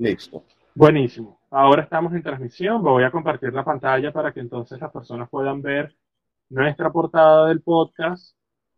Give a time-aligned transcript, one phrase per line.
[0.00, 0.44] Listo.
[0.74, 1.38] Buenísimo.
[1.50, 2.82] Ahora estamos en transmisión.
[2.82, 5.94] Voy a compartir la pantalla para que entonces las personas puedan ver
[6.48, 8.34] nuestra portada del podcast.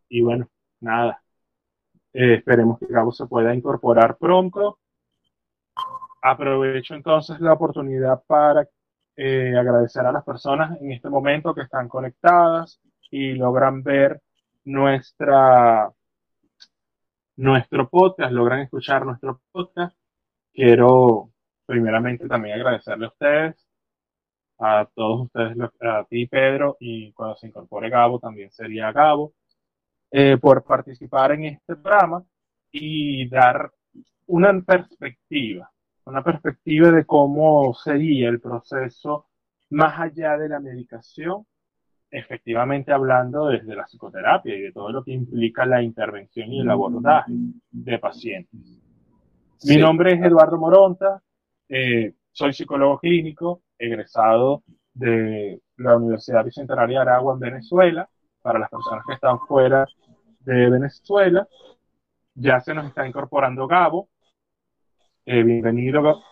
[0.08, 0.48] Y bueno,
[0.80, 1.22] nada.
[2.12, 4.80] Eh, esperemos que Gabo se pueda incorporar pronto.
[6.22, 8.68] Aprovecho entonces la oportunidad para
[9.14, 12.80] eh, agradecer a las personas en este momento que están conectadas
[13.12, 14.20] y logran ver
[14.64, 15.88] nuestra
[17.36, 20.01] nuestro podcast, logran escuchar nuestro podcast.
[20.52, 21.30] Quiero
[21.66, 23.66] primeramente también agradecerle a ustedes,
[24.58, 29.32] a todos ustedes, a ti Pedro, y cuando se incorpore Gabo también sería Gabo,
[30.10, 32.22] eh, por participar en este programa
[32.70, 33.72] y dar
[34.26, 35.70] una perspectiva,
[36.04, 39.26] una perspectiva de cómo sería el proceso
[39.70, 41.46] más allá de la medicación,
[42.10, 46.70] efectivamente hablando desde la psicoterapia y de todo lo que implica la intervención y el
[46.70, 47.32] abordaje
[47.70, 48.81] de pacientes.
[49.64, 51.22] Mi nombre es Eduardo Moronta,
[51.68, 58.08] eh, soy psicólogo clínico, egresado de la Universidad Bicentenaria de Aragua en Venezuela,
[58.40, 59.86] para las personas que están fuera
[60.40, 61.46] de Venezuela.
[62.34, 64.08] Ya se nos está incorporando Gabo.
[65.24, 66.22] Eh, bienvenido,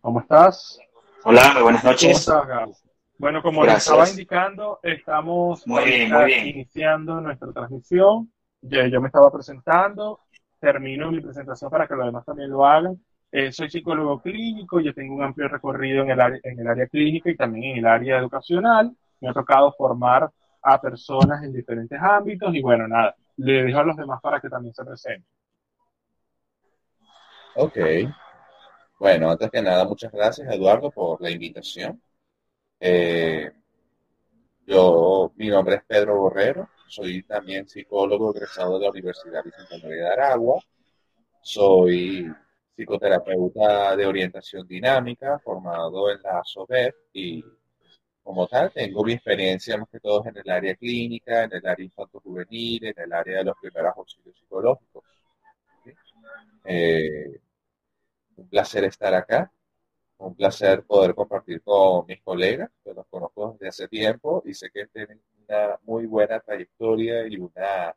[0.00, 0.78] ¿Cómo estás?
[1.24, 2.26] Hola, muy buenas noches.
[2.26, 2.76] ¿Cómo estás, Gabo?
[3.18, 8.32] Bueno, como les estaba indicando, estamos iniciando nuestra transmisión.
[8.62, 10.20] yo me estaba presentando,
[10.60, 13.00] termino mi presentación para que los demás también lo hagan.
[13.32, 17.72] Eh, soy psicólogo clínico, yo tengo un amplio recorrido en el, área, clínica y también
[17.72, 18.96] en el área educacional.
[19.20, 20.30] Me ha tocado formar
[20.62, 24.48] a personas en diferentes ámbitos y bueno, nada, le dejo a los demás para que
[24.48, 25.26] también se presenten.
[27.56, 27.78] Ok.
[28.98, 32.00] Bueno, antes que nada, muchas gracias Eduardo por la invitación.
[32.80, 33.50] Eh,
[34.66, 40.08] yo, mi nombre es Pedro Borrero, soy también psicólogo egresado de la Universidad Bicentenaria de
[40.08, 40.60] Aragua.
[41.42, 42.32] Soy
[42.76, 47.44] psicoterapeuta de orientación dinámica, formado en la SOBER y
[48.22, 51.84] como tal tengo mi experiencia más que todo en el área clínica, en el área
[51.84, 55.04] infanto-juvenil, en el área de los primeros auxilios psicológicos.
[56.64, 57.40] Eh,
[58.36, 59.50] un placer estar acá,
[60.18, 64.70] un placer poder compartir con mis colegas, que los conozco desde hace tiempo y sé
[64.70, 67.94] que tienen una muy buena trayectoria y una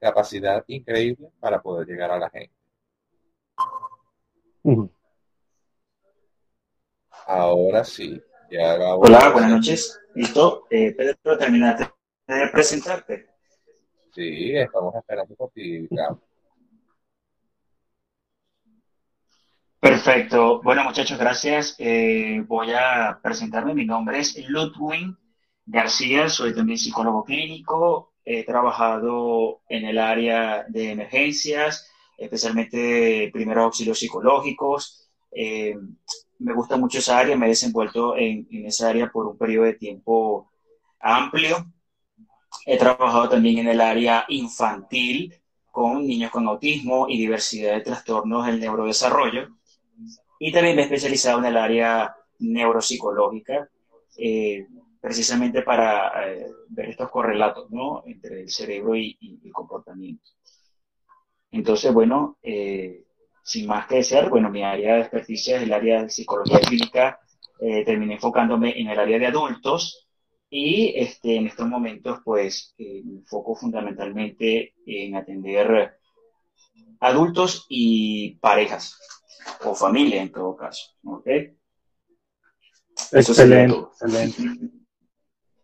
[0.00, 2.54] capacidad increíble para poder llegar a la gente.
[7.26, 10.00] Ahora sí, ya Hola, buenas noches.
[10.14, 10.66] ¿Listo?
[10.70, 11.90] Eh, Pedro, terminaste
[12.26, 13.26] de presentarte.
[14.14, 15.88] Sí, estamos esperando por ti,
[19.80, 20.60] Perfecto.
[20.62, 21.76] Bueno, muchachos, gracias.
[21.78, 23.74] Eh, voy a presentarme.
[23.74, 25.16] Mi nombre es Ludwig
[25.70, 28.14] García, soy también psicólogo clínico.
[28.24, 35.10] He trabajado en el área de emergencias, especialmente primeros auxilios psicológicos.
[35.30, 35.76] Eh,
[36.38, 39.74] me gusta mucho esa área, me he desenvuelto en, esa área por un periodo de
[39.74, 40.50] tiempo
[41.00, 41.66] amplio.
[42.64, 45.34] He trabajado también en el área infantil
[45.70, 49.48] con niños con autismo y diversidad de trastornos del neurodesarrollo.
[50.40, 53.68] Y también me he especializado en el área neuropsicológica,
[54.16, 54.66] eh,
[55.00, 58.02] precisamente para eh, ver estos correlatos ¿no?
[58.06, 60.30] entre el cerebro y el comportamiento.
[61.50, 63.04] Entonces, bueno, eh,
[63.42, 67.18] sin más que decir, bueno, mi área de experticia es el área de psicología clínica,
[67.60, 70.08] eh, terminé enfocándome en el área de adultos
[70.50, 75.98] y este, en estos momentos, pues, eh, me enfoco fundamentalmente en atender
[77.00, 78.98] adultos y parejas,
[79.64, 81.26] o familia en todo caso, ¿ok?
[83.12, 84.72] Excelente, excelente.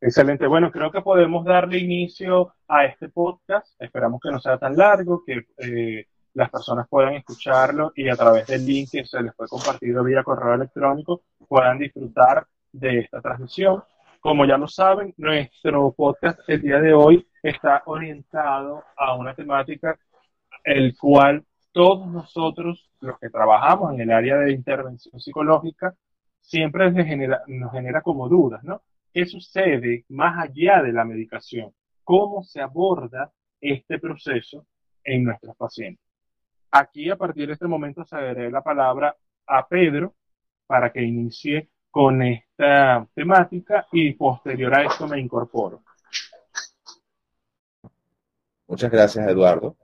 [0.06, 0.46] Excelente.
[0.46, 3.74] Bueno, creo que podemos darle inicio a este podcast.
[3.80, 8.46] Esperamos que no sea tan largo, que eh, las personas puedan escucharlo y a través
[8.46, 13.82] del link que se les fue compartido vía correo electrónico puedan disfrutar de esta transmisión.
[14.20, 19.98] Como ya lo saben, nuestro podcast el día de hoy está orientado a una temática
[20.64, 25.94] el cual todos nosotros, los que trabajamos en el área de intervención psicológica,
[26.42, 28.82] siempre nos genera, nos genera como dudas, ¿no?
[29.14, 31.72] ¿Qué sucede más allá de la medicación?
[32.02, 34.66] ¿Cómo se aborda este proceso
[35.04, 36.04] en nuestros pacientes?
[36.72, 39.16] Aquí, a partir de este momento, cederé la palabra
[39.46, 40.16] a Pedro
[40.66, 45.84] para que inicie con esta temática y posterior a esto me incorporo.
[48.66, 49.76] Muchas gracias, Eduardo.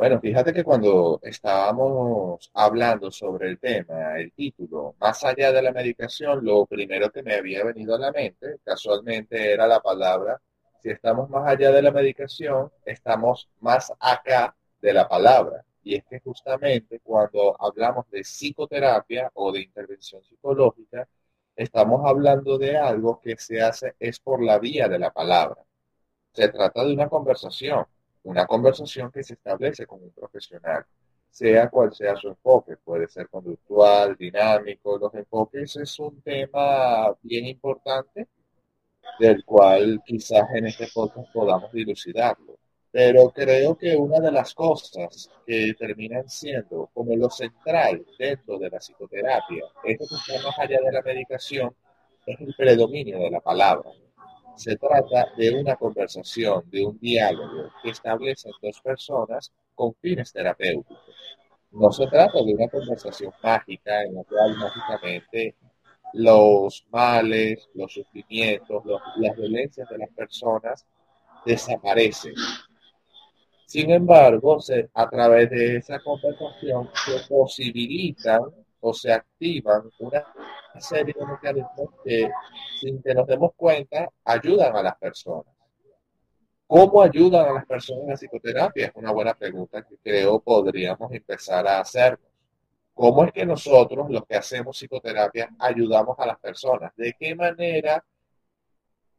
[0.00, 5.72] Bueno, fíjate que cuando estábamos hablando sobre el tema, el título, más allá de la
[5.72, 10.40] medicación, lo primero que me había venido a la mente, casualmente, era la palabra,
[10.82, 15.64] si estamos más allá de la medicación, estamos más acá de la palabra.
[15.82, 21.06] y es que justamente cuando hablamos de psicoterapia o de intervención psicológica,
[21.54, 25.62] estamos hablando de algo que se hace es por la vía de la palabra.
[26.32, 27.86] Se trata de una conversación,
[28.24, 30.84] una conversación que se establece con un profesional,
[31.30, 37.46] sea cual sea su enfoque, puede ser conductual, dinámico, los enfoques es un tema bien
[37.46, 38.28] importante
[39.18, 42.58] del cual quizás en este podcast podamos dilucidarlo.
[42.92, 48.68] Pero creo que una de las cosas que terminan siendo como lo central dentro de
[48.68, 51.72] la psicoterapia, esto que está más allá de la medicación,
[52.26, 53.90] es el predominio de la palabra.
[54.60, 60.98] Se trata de una conversación, de un diálogo que establecen dos personas con fines terapéuticos.
[61.70, 65.54] No se trata de una conversación mágica en la cual mágicamente
[66.12, 68.84] los males, los sufrimientos,
[69.16, 70.84] las violencias de las personas
[71.46, 72.34] desaparecen.
[73.64, 74.58] Sin embargo,
[74.92, 78.42] a través de esa conversación se posibilitan
[78.80, 80.24] o se activan una
[80.78, 82.30] serie de mecanismos que,
[82.80, 85.54] sin que nos demos cuenta, ayudan a las personas.
[86.66, 88.86] ¿Cómo ayudan a las personas en la psicoterapia?
[88.86, 92.30] Es una buena pregunta que creo podríamos empezar a hacernos.
[92.94, 96.92] ¿Cómo es que nosotros, los que hacemos psicoterapia, ayudamos a las personas?
[96.96, 98.04] ¿De qué manera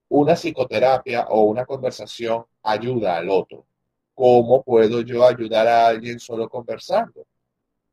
[0.07, 3.66] una psicoterapia o una conversación ayuda al otro?
[4.14, 7.25] ¿Cómo puedo yo ayudar a alguien solo conversando?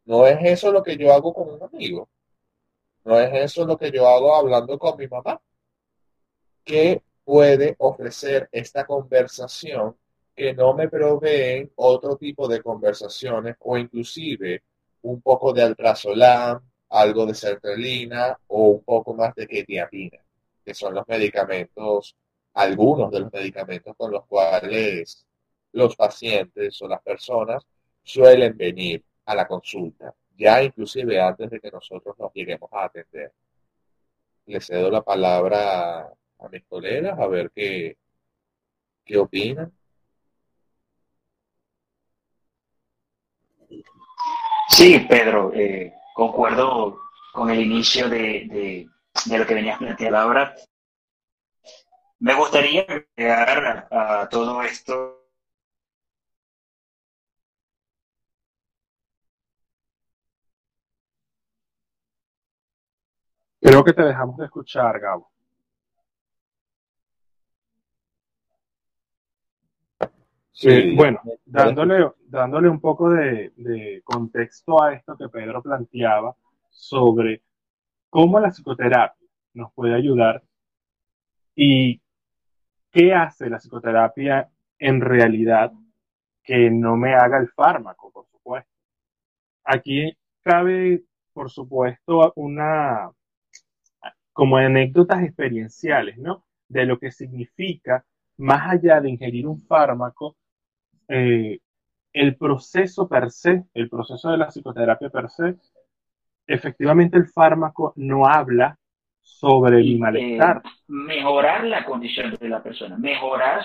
[0.08, 2.08] No es eso lo que yo hago con un amigo.
[3.05, 5.38] No es eso lo que yo hago hablando con mi mamá.
[6.64, 9.96] ¿Qué puede ofrecer esta conversación
[10.34, 14.62] que no me proveen otro tipo de conversaciones o inclusive
[15.02, 16.58] un poco de alprazolam,
[16.88, 20.25] algo de sertralina o un poco más de ketiapina,
[20.64, 22.16] que son los medicamentos,
[22.54, 25.26] algunos de los medicamentos con los cuales
[25.72, 27.62] los pacientes o las personas
[28.02, 33.32] suelen venir a la consulta, ya inclusive antes de que nosotros nos lleguemos a atender.
[34.46, 36.00] Le cedo la palabra
[36.38, 37.98] a mis colegas a ver qué,
[39.04, 39.70] qué opinan.
[44.70, 46.98] Sí, Pedro, eh, concuerdo
[47.32, 48.88] con el inicio de,
[49.26, 50.54] de, lo que venías planteando ahora.
[52.20, 52.86] Me gustaría
[53.16, 55.18] agregar a todo esto
[63.69, 65.31] Creo que te dejamos de escuchar, Gabo.
[70.53, 76.35] Sí, bueno, dándole, dándole un poco de, de, contexto a esto que Pedro planteaba
[76.70, 77.43] sobre
[78.09, 80.43] cómo la psicoterapia nos puede ayudar
[81.55, 82.00] y
[82.91, 84.49] qué hace la psicoterapia
[84.79, 85.73] en realidad
[86.43, 88.71] que no me haga el fármaco, por supuesto.
[89.62, 91.05] Aquí cabe,
[91.35, 93.12] por supuesto, una,
[94.38, 96.44] como anécdotas experienciales, ¿no?
[96.69, 98.05] De lo que significa,
[98.37, 100.37] más allá de ingerir un fármaco,
[101.08, 101.58] eh,
[102.12, 105.56] el proceso per se, el proceso de la psicoterapia per se,
[106.46, 108.79] efectivamente el fármaco no habla
[109.23, 110.62] sobre el malestar.
[110.87, 113.64] mejorar la condición de la persona, mejorar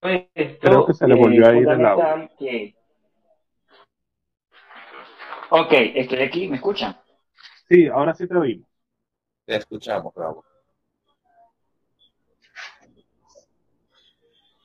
[0.00, 2.30] Creo que se le volvió a ir el audio.
[5.50, 6.96] Ok, estoy aquí, ¿me escuchan?
[7.68, 8.68] Sí, ahora sí te oímos.
[9.46, 10.44] Te escuchamos, bravo.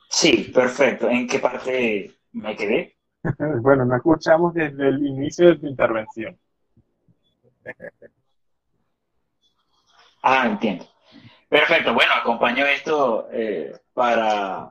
[0.08, 1.08] Sí, perfecto.
[1.08, 2.96] ¿En qué parte me quedé?
[3.62, 6.38] bueno, no escuchamos desde el inicio de tu intervención.
[10.22, 10.86] ah, entiendo.
[11.48, 11.94] Perfecto.
[11.94, 14.70] Bueno, acompaño esto eh, para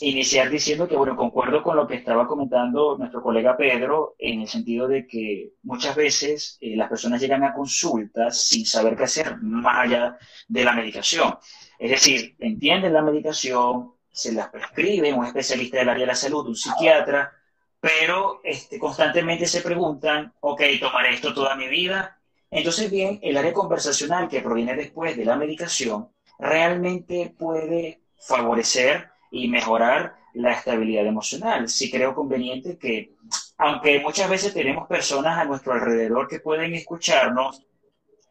[0.00, 4.48] iniciar diciendo que, bueno, concuerdo con lo que estaba comentando nuestro colega Pedro, en el
[4.48, 9.38] sentido de que muchas veces eh, las personas llegan a consultas sin saber qué hacer
[9.40, 11.36] más allá de la medicación.
[11.78, 16.46] Es decir, entienden la medicación, se las prescribe un especialista del área de la salud,
[16.46, 17.32] un psiquiatra,
[17.80, 22.20] pero este, constantemente se preguntan, ok, tomaré esto toda mi vida.
[22.50, 29.48] Entonces, bien, el área conversacional que proviene después de la medicación realmente puede favorecer y
[29.48, 31.68] mejorar la estabilidad emocional.
[31.68, 33.16] Sí creo conveniente que,
[33.56, 37.64] aunque muchas veces tenemos personas a nuestro alrededor que pueden escucharnos,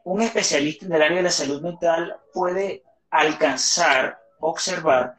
[0.04, 5.16] un especialista en el área de la salud mental puede alcanzar, observar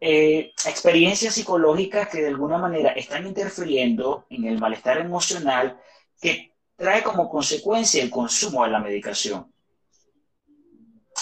[0.00, 5.80] eh, experiencias psicológicas que de alguna manera están interfiriendo en el malestar emocional
[6.20, 9.52] que trae como consecuencia el consumo de la medicación.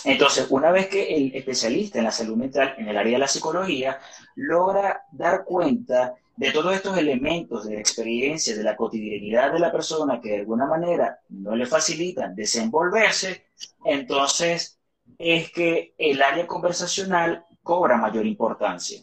[0.06, 3.26] Entonces, una vez que el especialista en la salud mental, en el área de la
[3.26, 3.98] psicología,
[4.36, 10.20] logra dar cuenta de todos estos elementos de experiencia, de la cotidianidad de la persona
[10.20, 13.46] que de alguna manera no le facilitan desenvolverse,
[13.84, 14.78] entonces
[15.18, 19.00] es que el área conversacional cobra mayor importancia.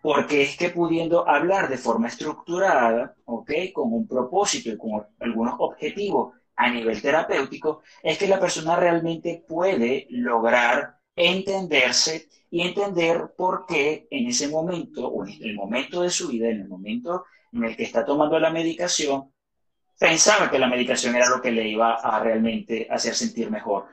[0.00, 3.50] Porque es que pudiendo hablar de forma estructurada, ¿ok?
[3.74, 9.42] Con un propósito y con algunos objetivos a nivel terapéutico, es que la persona realmente
[9.48, 16.10] puede lograr entenderse y entender por qué en ese momento, o en el momento de
[16.10, 19.32] su vida, en el momento en el que está tomando la medicación,
[19.98, 23.86] pensaba que la medicación era lo que le iba a realmente hacer sentir mejor.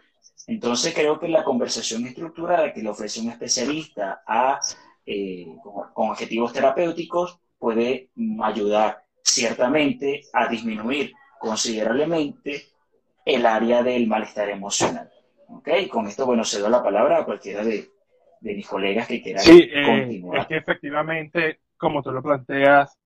[0.45, 4.59] Entonces creo que la conversación estructurada que le ofrece un especialista a,
[5.05, 8.09] eh, con, objetivos terapéuticos puede
[8.43, 12.63] ayudar ciertamente a disminuir considerablemente
[13.25, 15.11] el área del malestar emocional.
[15.49, 15.69] ¿Ok?
[15.89, 17.89] Con esto, bueno, cedo la palabra a cualquiera de,
[18.41, 20.41] de mis colegas que quieran sí, eh, continuar.
[20.41, 22.97] Es que efectivamente, como tú lo planteas,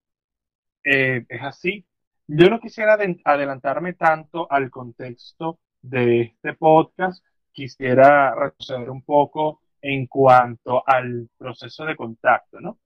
[0.84, 1.84] eh, es así.
[2.26, 10.06] Yo no quisiera adelantarme tanto al contexto de este podcast, quisiera retroceder un poco en
[10.06, 12.78] cuanto al proceso de contacto, ¿no?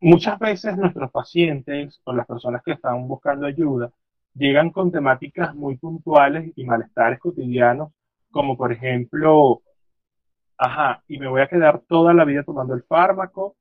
[0.00, 3.90] Muchas veces nuestros pacientes o las personas que están buscando ayuda
[4.38, 7.92] llegan con temáticas muy puntuales y malestares cotidianos,
[8.30, 9.62] como por ejemplo
[10.58, 13.56] ajá, y me voy a quedar toda la vida tomando el fármaco,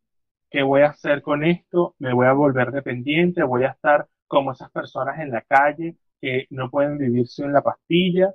[0.50, 1.96] ¿qué voy a hacer con esto?
[2.00, 3.44] ¿Me voy a volver dependiente?
[3.44, 7.62] ¿Voy a estar como esas personas en la calle que no pueden vivir sin la
[7.62, 8.34] pastilla?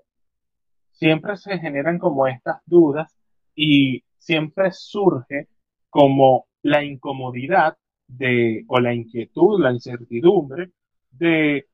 [0.92, 3.12] Siempre se generan como estas dudas
[3.54, 5.48] y siempre surge
[5.90, 10.70] como la incomodidad de, o la inquietud, la incertidumbre
[11.10, 11.66] de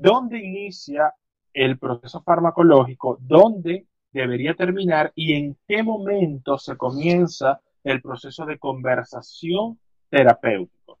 [0.00, 1.14] dónde inicia
[1.52, 8.58] el proceso farmacológico, dónde debería terminar y en qué momento se comienza el proceso de
[8.58, 9.78] conversación
[10.10, 10.98] terapéutico.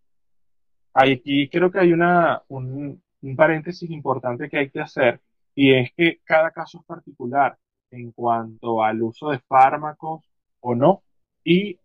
[0.94, 3.02] Aquí creo que hay una, un,
[3.36, 5.20] paréntesis importante que hay que hacer
[5.54, 7.58] y es que cada caso es particular
[7.90, 10.24] en cuanto al uso de fármacos
[10.60, 11.02] o no
[11.44, 11.78] y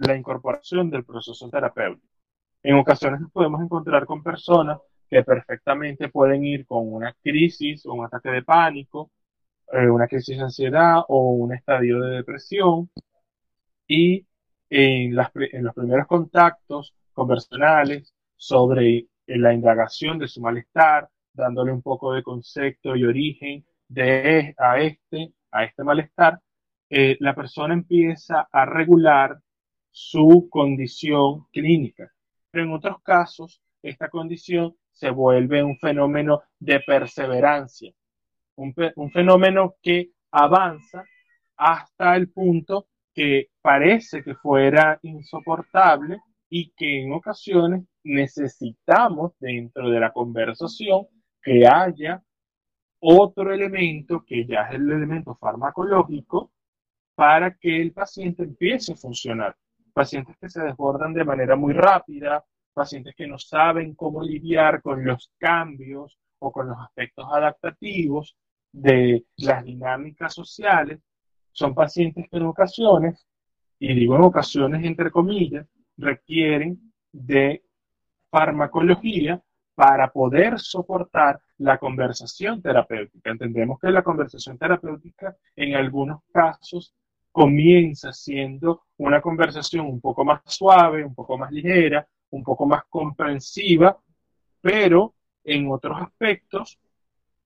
[0.00, 2.06] la incorporación del proceso terapéutico.
[2.62, 8.04] En ocasiones nos podemos encontrar con personas que perfectamente pueden ir con una crisis un
[8.04, 9.10] ataque de pánico
[9.72, 12.90] eh, una crisis de ansiedad o un estadio de depresión.
[13.86, 14.26] Y
[14.70, 15.30] en, los
[15.74, 23.04] primeros contactos conversacionales sobre la indagación de su malestar, dándole un poco de concepto y
[23.04, 26.40] origen de, a, este, a este malestar,
[26.90, 29.38] eh, la persona empieza a regular
[29.90, 32.10] su condición clínica.
[32.50, 37.92] Pero en otros casos, esta condición se vuelve un fenómeno de perseverancia,
[38.56, 38.74] un,
[39.12, 41.04] fenómeno que avanza
[41.56, 46.18] hasta el punto que parece que fuera insoportable
[46.50, 51.06] y que en ocasiones necesitamos dentro de la conversación
[51.40, 52.20] que haya
[52.98, 56.50] otro elemento que ya es el elemento farmacológico
[57.14, 59.56] para que el paciente empiece a funcionar.
[59.92, 62.44] Pacientes que se desbordan de manera muy rápida,
[62.78, 68.36] pacientes que no saben cómo lidiar con los cambios o con los aspectos adaptativos,
[68.72, 71.00] de las dinámicas sociales
[71.52, 73.26] son pacientes que en ocasiones,
[73.78, 75.66] y digo en ocasiones entre comillas,
[75.96, 77.64] requieren de
[78.30, 79.42] farmacología
[79.74, 83.30] para poder soportar la conversación terapéutica.
[83.30, 86.94] Entendemos que la conversación terapéutica en algunos casos
[87.32, 92.82] comienza siendo una conversación un poco más suave, un poco más ligera, un poco más
[92.88, 93.98] comprensiva,
[94.60, 96.78] pero en otros aspectos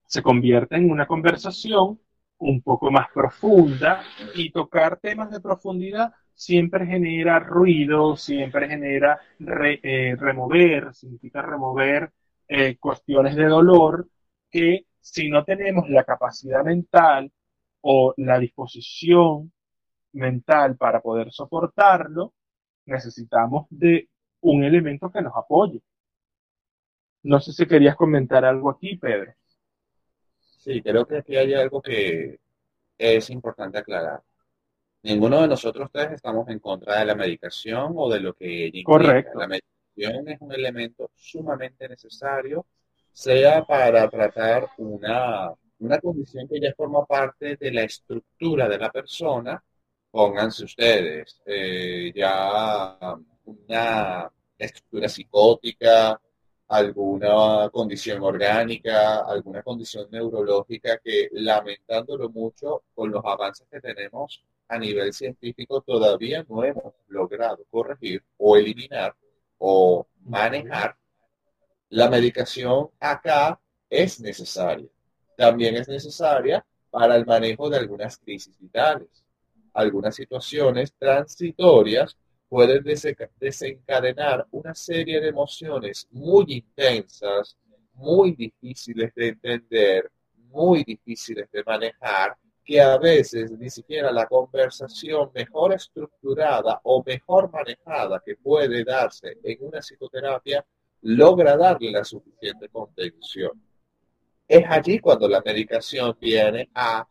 [0.06, 2.00] se convierte en una conversación
[2.38, 4.02] un poco más profunda
[4.34, 12.12] y tocar temas de profundidad siempre genera ruido, siempre genera eh, remover, significa remover
[12.48, 14.08] eh, cuestiones de dolor
[14.50, 17.30] que si no tenemos la capacidad mental
[17.80, 19.52] o la disposición
[20.12, 22.34] mental para poder soportarlo,
[22.86, 24.08] necesitamos de
[24.42, 25.80] un elemento que nos apoye.
[27.24, 29.32] No sé si querías comentar algo aquí, Pedro.
[30.38, 32.38] Sí, creo que aquí hay algo que
[32.98, 34.22] es importante aclarar.
[35.02, 38.82] Ninguno de nosotros tres estamos en contra de la medicación o de lo que ella
[38.84, 39.38] Correcto.
[39.38, 42.66] La medicación es un elemento sumamente necesario,
[43.12, 48.90] sea para tratar una, una condición que ya forma parte de la estructura de la
[48.90, 49.62] persona,
[50.10, 52.96] pónganse ustedes, eh, ya
[53.44, 56.20] una estructura psicótica,
[56.68, 64.78] alguna condición orgánica, alguna condición neurológica que lamentándolo mucho con los avances que tenemos a
[64.78, 69.14] nivel científico todavía no hemos logrado corregir o eliminar
[69.58, 70.96] o manejar,
[71.90, 74.88] la medicación acá es necesaria.
[75.36, 79.08] También es necesaria para el manejo de algunas crisis vitales.
[79.74, 82.16] Algunas situaciones transitorias
[82.52, 82.84] pueden
[83.40, 87.56] desencadenar una serie de emociones muy intensas,
[87.94, 90.10] muy difíciles de entender,
[90.50, 97.50] muy difíciles de manejar, que a veces ni siquiera la conversación mejor estructurada o mejor
[97.50, 100.62] manejada que puede darse en una psicoterapia
[101.00, 103.52] logra darle la suficiente contención.
[104.46, 107.08] Es allí cuando la medicación viene a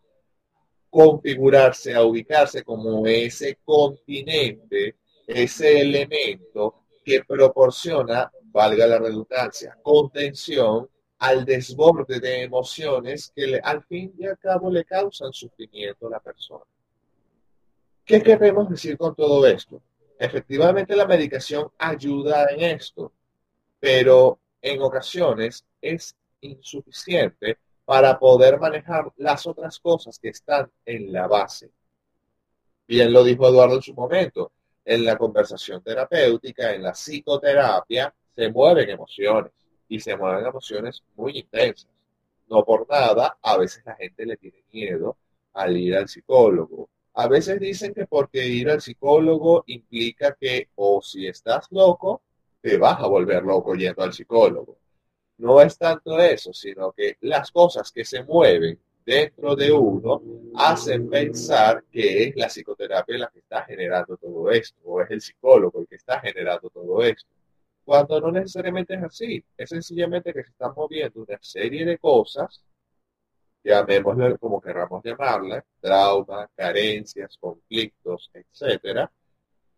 [0.92, 4.98] configurarse, a ubicarse como ese continente,
[5.34, 14.14] ese elemento que proporciona, valga la redundancia, contención al desborde de emociones que al fin
[14.18, 16.66] y al cabo le causan sufrimiento a la persona.
[18.04, 19.82] ¿Qué queremos decir con todo esto?
[20.18, 23.14] Efectivamente la medicación ayuda en esto,
[23.80, 31.28] pero en ocasiones es insuficiente para poder manejar las otras cosas que están en la
[31.28, 31.72] base.
[32.88, 34.52] Bien lo dijo Eduardo en su momento,
[34.86, 39.52] en la conversación terapéutica, en la psicoterapia, se mueven emociones
[39.88, 41.90] y se mueven emociones muy intensas.
[42.50, 45.18] No por nada, a veces la gente le tiene miedo
[45.54, 46.90] al ir al psicólogo.
[47.14, 52.22] A veces dicen que porque ir al psicólogo implica que o si estás loco,
[52.62, 54.78] te vas a volver loco yendo al psicólogo.
[55.38, 60.22] No es tanto eso, sino que las cosas que se mueven dentro de uno
[60.56, 65.22] hacen pensar que es la psicoterapia la que está generando todo esto, o es el
[65.22, 67.30] psicólogo el que está generando todo esto
[67.84, 69.44] cuando no necesariamente es así.
[69.58, 72.64] Es sencillamente que se están moviendo una serie de cosas,
[73.64, 79.12] llamémosle como queramos llamarle, traumas, carencias, conflictos, etcétera,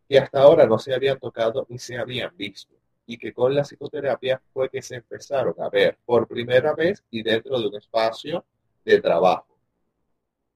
[0.07, 2.73] que hasta ahora no se habían tocado ni se habían visto.
[3.05, 7.21] Y que con la psicoterapia fue que se empezaron a ver por primera vez y
[7.21, 8.45] dentro de un espacio
[8.83, 9.57] de trabajo.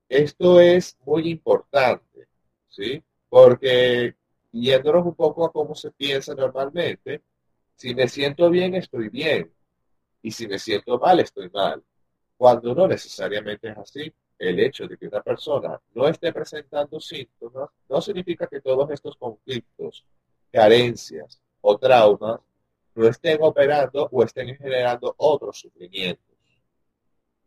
[0.09, 2.27] Esto es muy importante,
[2.69, 3.03] ¿sí?
[3.29, 4.15] Porque
[4.51, 7.21] yéndonos un poco a cómo se piensa normalmente,
[7.75, 9.51] si me siento bien, estoy bien.
[10.21, 11.83] Y si me siento mal, estoy mal.
[12.37, 17.69] Cuando no necesariamente es así, el hecho de que una persona no esté presentando síntomas
[17.89, 20.05] no significa que todos estos conflictos,
[20.51, 22.39] carencias o traumas
[22.95, 25.59] no estén operando o estén generando otros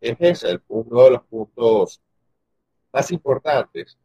[0.01, 0.43] sufrimientos.
[0.43, 2.01] Ese es uno de los puntos
[2.93, 3.99] más importantes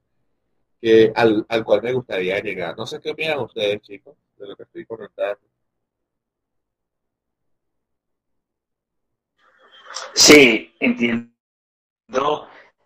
[0.81, 2.77] que, al, al cual me gustaría llegar.
[2.77, 5.41] No sé qué opinan ustedes, chicos, de lo que estoy comentando.
[10.13, 11.29] Sí, entiendo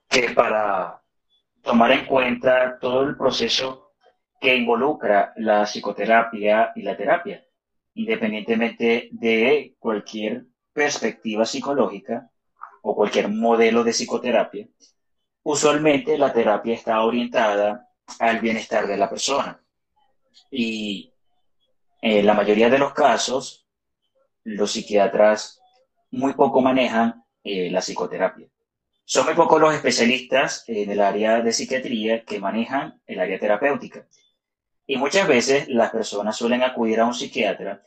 [0.07, 1.01] que para
[1.61, 3.93] tomar en cuenta todo el proceso
[4.39, 7.45] que involucra la psicoterapia y la terapia,
[7.95, 12.31] independientemente de cualquier perspectiva psicológica
[12.81, 14.67] o cualquier modelo de psicoterapia,
[15.43, 17.89] usualmente la terapia está orientada
[18.19, 19.61] al bienestar de la persona.
[20.51, 21.13] Y
[22.01, 23.67] en la mayoría de los casos,
[24.43, 25.61] los psiquiatras
[26.11, 28.47] muy poco manejan eh, la psicoterapia.
[29.05, 34.07] Son muy pocos los especialistas en el área de psiquiatría que manejan el área terapéutica.
[34.85, 37.81] Y muchas veces las personas suelen acudir a un psiquiatra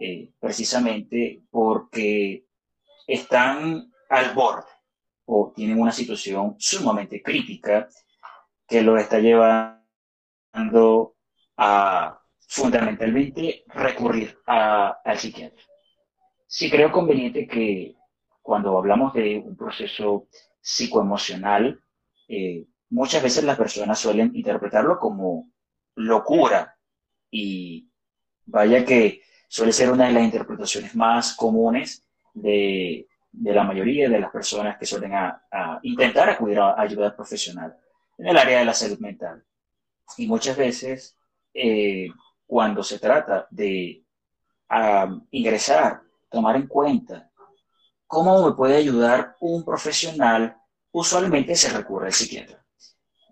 [0.00, 2.44] eh, precisamente porque
[3.06, 4.68] están al borde
[5.26, 7.88] o tienen una situación sumamente crítica
[8.66, 11.14] que lo está llevando
[11.56, 15.62] a fundamentalmente recurrir al psiquiatra.
[16.46, 17.96] Sí creo conveniente que
[18.40, 20.28] cuando hablamos de un proceso
[20.60, 21.82] psicoemocional,
[22.28, 25.50] eh, muchas veces las personas suelen interpretarlo como
[25.94, 26.78] locura
[27.30, 27.90] y
[28.46, 34.30] vaya que suele ser una de las interpretaciones más comunes de, la mayoría de las
[34.30, 35.12] personas que suelen
[35.82, 37.76] intentar acudir a ayuda profesional
[38.16, 39.44] en el área de la salud mental.
[40.16, 41.16] Y muchas veces,
[41.54, 42.08] eh,
[42.46, 44.04] cuando se trata de
[45.30, 47.30] ingresar tomar en cuenta.
[48.06, 50.56] ¿Cómo me puede ayudar un profesional?
[50.92, 52.64] Usualmente se recurre al psiquiatra.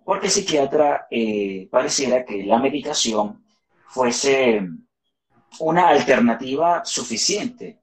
[0.05, 3.45] Porque el psiquiatra eh, pareciera que la medicación
[3.89, 4.63] fuese
[5.61, 7.81] una alternativa suficiente.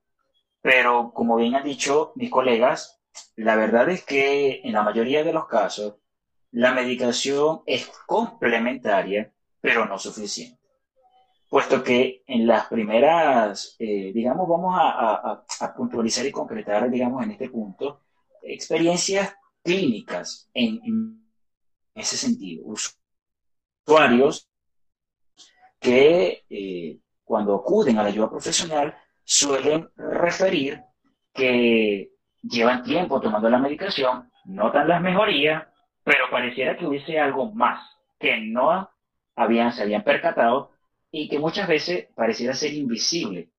[0.64, 3.02] Pero como bien han dicho mis colegas,
[3.36, 5.96] la verdad es que en la mayoría de los casos
[6.52, 10.58] la medicación es complementaria, pero no suficiente.
[11.50, 15.44] puesto que en las primeras, eh, digamos, vamos a,
[15.76, 18.02] puntualizar y concretar, digamos, en este punto,
[18.42, 21.22] experiencias clínicas en,
[21.94, 22.64] ese sentido.
[23.86, 24.50] Usuarios
[25.80, 30.82] que eh, cuando acuden a la ayuda profesional suelen referir
[31.34, 35.64] que llevan tiempo tomando la medicación, notan las mejorías,
[36.04, 37.82] pero pareciera que hubiese algo más
[38.20, 38.90] que no
[39.36, 40.72] habían, se habían percatado
[41.12, 43.50] y que muchas veces pareciera ser invisible.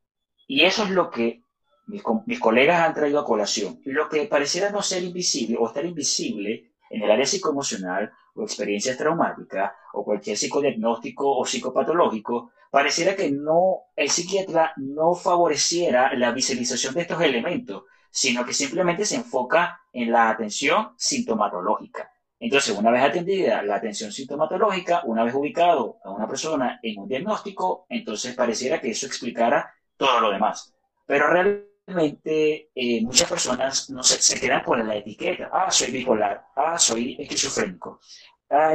[0.46, 1.42] Y eso es lo que
[1.86, 3.80] mis, mis, colegas han traído a colación.
[3.84, 8.98] Lo que pareciera no ser invisible o estar invisible en el área psicoemocional o experiencias
[8.98, 16.92] traumáticas o cualquier psicodiagnóstico o psicopatológico, pareciera que no, el psiquiatra no favoreciera la visualización
[16.94, 22.10] de estos elementos, sino que simplemente se enfoca en la atención sintomatológica.
[22.40, 27.08] Entonces, una vez atendida la atención sintomatológica, una vez ubicado a una persona en un
[27.08, 30.74] diagnóstico, entonces pareciera que eso explicara todo lo demás.
[31.06, 35.48] Pero realmente eh, muchas personas no se, se, quedan con la etiqueta.
[35.52, 36.44] Ah, soy bipolar.
[36.56, 38.00] Ah, soy esquizofrénico.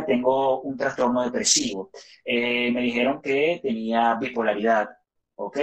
[0.06, 1.92] Tengo un trastorno depresivo.
[2.26, 4.90] Eh, me dijeron que tenía bipolaridad.
[5.36, 5.58] ¿Ok?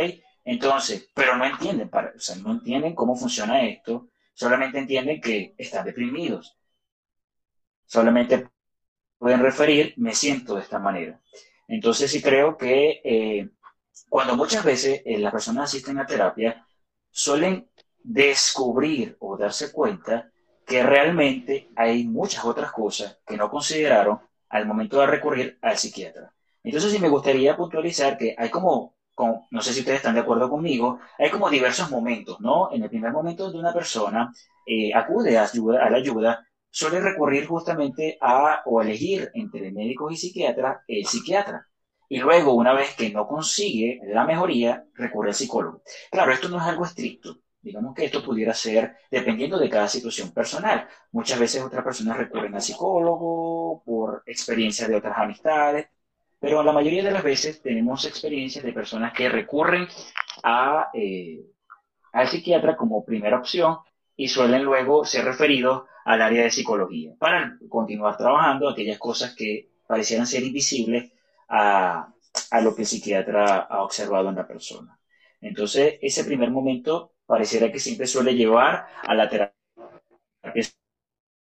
[0.44, 4.08] Entonces, pero no entienden, o sea, no entienden cómo funciona esto.
[4.32, 6.56] Solamente entienden que están deprimidos
[7.86, 8.48] solamente
[9.18, 11.20] pueden referir, me siento de esta manera.
[11.68, 13.50] Entonces sí creo que eh,
[14.08, 16.66] cuando muchas veces eh, las personas asisten a terapia,
[17.10, 17.70] suelen
[18.02, 20.30] descubrir o darse cuenta
[20.66, 26.32] que realmente hay muchas otras cosas que no consideraron al momento de recurrir al psiquiatra.
[26.62, 28.96] Entonces sí me gustaría puntualizar que hay como,
[29.50, 32.70] no sé si ustedes están de acuerdo conmigo, hay como diversos momentos, ¿no?
[32.72, 34.32] En el primer momento de una persona
[34.66, 40.16] eh, acude a, a la ayuda suele recurrir justamente a o elegir entre médicos y
[40.16, 41.66] psiquiatras el psiquiatra.
[42.08, 45.82] Y luego, una vez que no consigue la mejoría, recurre al psicólogo.
[46.10, 47.38] Claro, esto no es algo estricto.
[47.66, 50.86] Digamos que esto pudiera ser dependiendo de cada situación personal.
[51.10, 55.88] Muchas veces otras personas recurren al psicólogo por experiencias de otras amistades,
[56.38, 59.88] pero la mayoría de las veces tenemos experiencias de personas que recurren
[60.44, 61.44] a, eh,
[62.12, 63.78] al psiquiatra como primera opción
[64.14, 69.70] y suelen luego ser referidos al área de psicología para continuar trabajando aquellas cosas que
[69.88, 71.10] parecieran ser invisibles
[71.48, 72.12] a,
[72.62, 75.00] lo que el psiquiatra ha observado en la persona.
[75.40, 79.54] Entonces, ese primer momento pareciera que siempre suele llevar a la terapia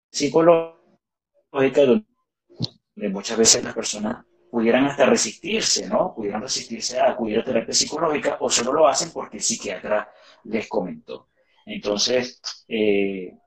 [0.10, 6.14] psicológica, donde muchas veces las personas pudieran hasta resistirse, ¿no?
[6.16, 10.10] Pudieran resistirse a acudir a terapia psicológica o solo lo hacen porque el psiquiatra
[10.46, 11.28] les comentó.
[11.66, 13.38] Entonces, eh,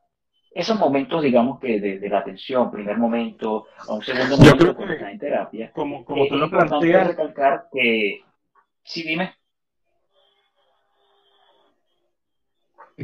[0.51, 5.11] esos momentos, digamos que de, la atención, primer momento, a un segundo momento cuando está
[5.11, 8.21] en terapia, como, como tú lo planteas, recalcar que,
[8.83, 9.38] sí, dime.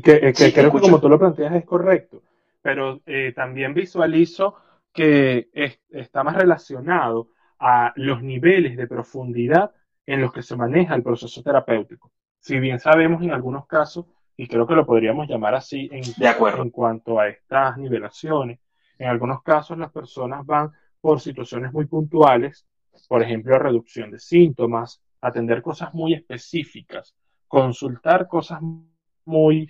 [0.02, 2.22] Que, creo que como tú lo planteas es correcto,
[2.60, 4.56] pero eh, también visualizo
[4.92, 5.48] que
[5.90, 7.28] está más relacionado
[7.60, 9.72] a los niveles de profundidad
[10.06, 12.10] en los que se maneja el proceso terapéutico.
[12.40, 16.70] Si bien sabemos en algunos casos y creo que lo podríamos llamar así en, en
[16.70, 18.58] cuanto a estas nivelaciones.
[18.98, 22.66] En algunos casos las personas van por situaciones muy puntuales,
[23.08, 27.14] por ejemplo, reducción de síntomas, atender cosas muy específicas,
[27.48, 28.86] consultar cosas muy,
[29.24, 29.68] muy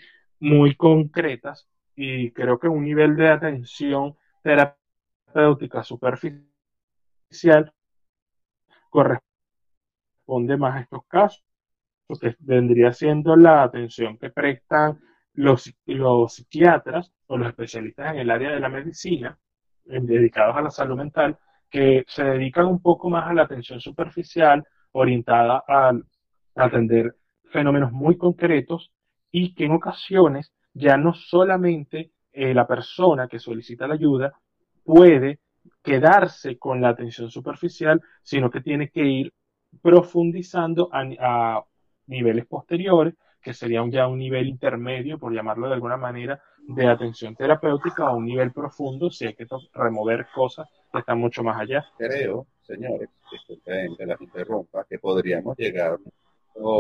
[0.77, 7.73] concretas y creo que un nivel de atención terapéutica superficial
[8.91, 11.45] corresponde más a estos casos
[12.21, 15.01] que vendría siendo la atención que prestan
[15.33, 19.39] los, los psiquiatras o los especialistas en el área de la medicina
[19.85, 21.39] dedicados a la salud mental,
[21.69, 25.93] que se dedican un poco más a la atención superficial, orientada a,
[26.57, 27.17] atender
[27.51, 28.93] fenómenos muy concretos
[29.37, 34.33] y que en ocasiones ya no solamente eh, la persona que solicita la ayuda
[34.85, 35.41] puede
[35.83, 39.33] quedarse con la atención superficial, sino que tiene que ir
[39.83, 41.65] profundizando a
[42.07, 47.35] niveles posteriores, que sería ya un nivel intermedio, por llamarlo de alguna manera, de atención
[47.35, 51.85] terapéutica o un nivel profundo, si hay que remover cosas que están mucho más allá.
[51.99, 53.09] Creo, señores,
[53.65, 55.99] que las interrumpa, que podríamos llegar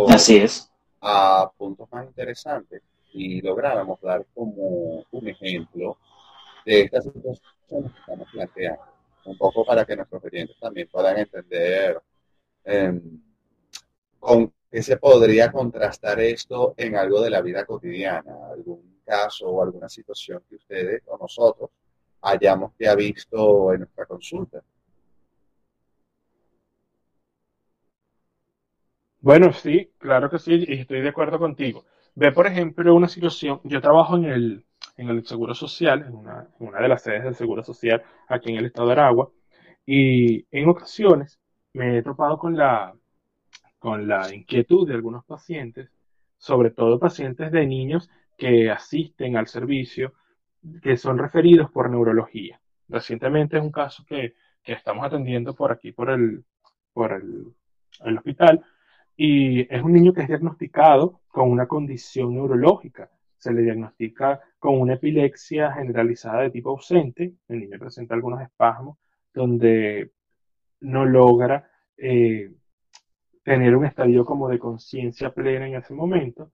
[0.08, 0.70] Así es.
[1.06, 5.98] A puntos más interesantes y lográramos dar como un ejemplo
[6.64, 8.82] de estas situaciones que estamos planteando,
[9.26, 12.00] un poco para que nuestros clientes también puedan entender
[12.64, 13.00] eh,
[14.18, 18.48] con ¿Qué se podría contrastar esto en algo de la vida cotidiana?
[18.50, 21.70] ¿Algún caso o alguna situación que ustedes o nosotros
[22.22, 24.64] hayamos ya visto en nuestra consulta?
[29.24, 31.86] Bueno, sí, claro que sí, y estoy de acuerdo contigo.
[32.14, 34.66] Ve, por ejemplo, una situación, yo trabajo en el,
[34.98, 36.46] en el Seguro Social, en una,
[36.82, 39.30] de las sedes del Seguro Social aquí en el estado de Aragua,
[39.86, 41.40] y en ocasiones
[41.72, 42.94] me he topado con la,
[43.78, 45.90] con la inquietud de algunos pacientes,
[46.38, 50.12] sobre todo pacientes de niños que asisten al servicio,
[50.82, 52.60] que son referidos por neurología.
[52.88, 56.44] Recientemente es un caso que, que estamos atendiendo por aquí, por el,
[56.92, 57.54] por el,
[58.04, 58.64] el hospital,
[59.16, 63.10] y es un niño que es diagnosticado con una condición neurológica.
[63.38, 67.34] Se le diagnostica con una epilepsia generalizada de tipo ausente.
[67.48, 68.98] El niño presenta algunos espasmos
[69.32, 70.12] donde
[70.80, 72.52] no logra eh,
[73.42, 76.52] tener un estadio como de conciencia plena en ese momento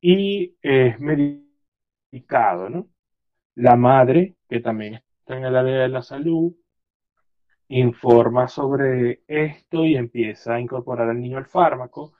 [0.00, 2.88] y es medicado, ¿no?
[3.54, 6.54] La madre, que también está en el área de la salud,
[7.70, 12.14] informa sobre esto y empieza a incorporar al niño al fármaco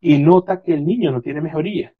[0.00, 1.94] y nota que el niño no tiene mejoría,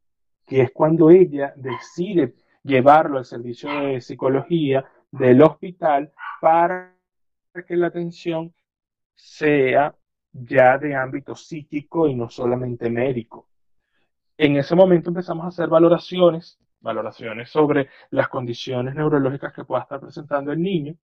[0.44, 6.96] que es cuando ella decide llevarlo al servicio de psicología del hospital para
[7.66, 8.52] que la atención
[9.14, 9.94] sea
[10.32, 13.48] ya de ámbito psíquico y no solamente médico.
[14.36, 20.00] En ese momento empezamos a hacer valoraciones, valoraciones sobre las condiciones neurológicas que pueda estar
[20.00, 20.96] presentando el niño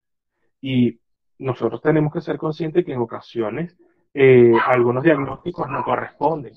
[0.61, 0.99] y
[1.39, 3.77] nosotros tenemos que ser conscientes que en ocasiones
[4.15, 6.55] eh, algunos diagnósticos no corresponden,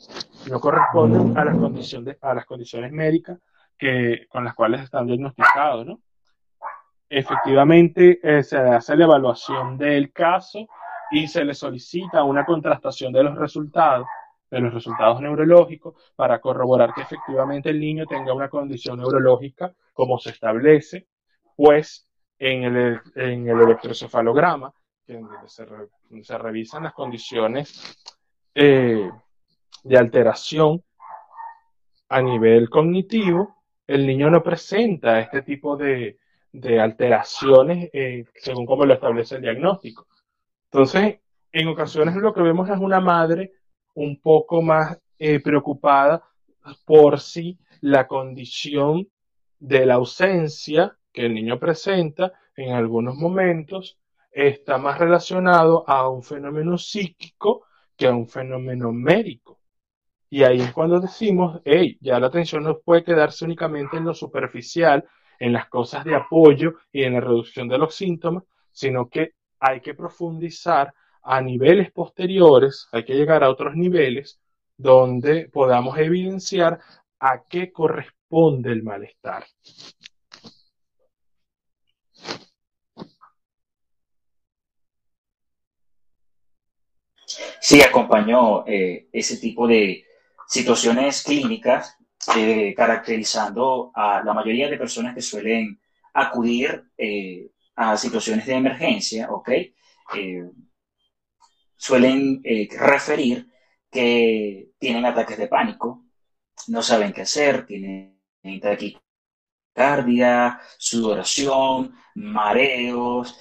[0.50, 3.38] no corresponden a las condiciones, a las condiciones médicas
[3.78, 6.00] que, con las cuales están diagnosticados, ¿no?
[7.10, 10.68] Efectivamente, eh, se hace la evaluación del caso
[11.12, 14.06] y se le solicita una contrastación de los resultados,
[14.52, 20.20] de los resultados neurológicos, para corroborar que efectivamente el niño tenga una condición neurológica como
[20.20, 21.08] se establece,
[21.56, 22.09] pues
[22.40, 24.74] en el, en el electrocefalograma,
[25.06, 25.68] que se,
[26.24, 27.98] se, revisan las condiciones
[28.56, 29.10] eh,
[29.84, 30.84] de alteración
[32.08, 36.20] a nivel cognitivo, el niño no presenta este tipo de,
[36.52, 40.08] de alteraciones eh, según como lo establece el diagnóstico.
[40.72, 41.20] Entonces,
[41.52, 43.54] en ocasiones lo que vemos es una madre
[43.96, 46.24] un poco más eh, preocupada
[46.86, 49.08] por si la condición
[49.60, 53.98] de la ausencia que el niño presenta en algunos momentos
[54.32, 59.60] está más relacionado a un fenómeno psíquico que a un fenómeno médico.
[60.30, 64.14] Y ahí es cuando decimos, hey, ya la atención no puede quedarse únicamente en lo
[64.14, 65.04] superficial,
[65.40, 69.82] en las cosas de apoyo y en la reducción de los síntomas, sino que hay
[69.82, 70.94] que profundizar
[71.24, 74.40] a niveles posteriores, hay que llegar a otros niveles
[74.78, 76.80] donde podamos evidenciar
[77.20, 79.46] a qué corresponde el malestar.
[87.60, 90.06] Sí, acompañó eh, ese tipo de
[90.48, 91.98] situaciones clínicas
[92.36, 95.80] eh, caracterizando a la mayoría de personas que suelen
[96.14, 99.50] acudir eh, a situaciones de emergencia, ¿ok?
[101.78, 103.48] suelen referir
[103.90, 106.04] que tienen ataques de pánico,
[106.68, 108.20] no saben qué hacer, tienen
[108.60, 113.40] taquicardia, sudoración, mareos,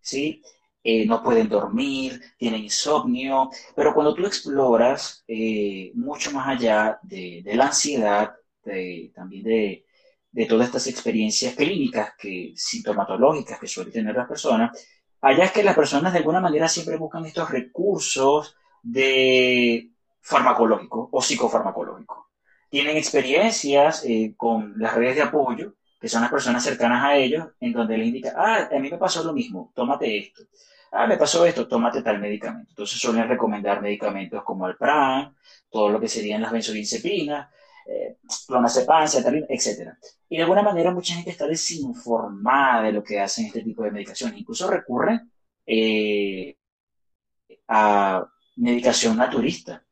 [0.00, 0.42] ¿sí?
[0.82, 7.42] Eh, no pueden dormir, tienen insomnio, pero cuando tú exploras eh, mucho más allá de,
[7.44, 8.34] la ansiedad,
[9.14, 9.84] también de,
[10.48, 14.72] todas estas experiencias clínicas, que, sintomatológicas que suele tener la persona,
[15.20, 21.20] allá es que las personas de alguna manera siempre buscan estos recursos de farmacológico o
[21.20, 22.30] psicofarmacológico.
[22.70, 27.48] Tienen experiencias eh, con las redes de apoyo, que son las personas cercanas a ellos,
[27.60, 30.42] en donde les indica, ah, a mí me pasó lo mismo, tómate esto
[30.92, 32.70] ah, me pasó esto, tómate tal medicamento.
[32.70, 35.34] Entonces suelen recomendar medicamentos como el PRAN,
[35.70, 37.48] todo lo que serían las benzodiazepinas,
[37.86, 39.06] eh, clonazepam,
[39.48, 39.92] etc.
[40.28, 43.90] Y de alguna manera mucha gente está desinformada de lo que hacen este tipo de
[43.90, 44.38] medicaciones.
[44.38, 45.30] Incluso recurren
[45.66, 46.56] eh,
[47.68, 49.84] a medicación naturista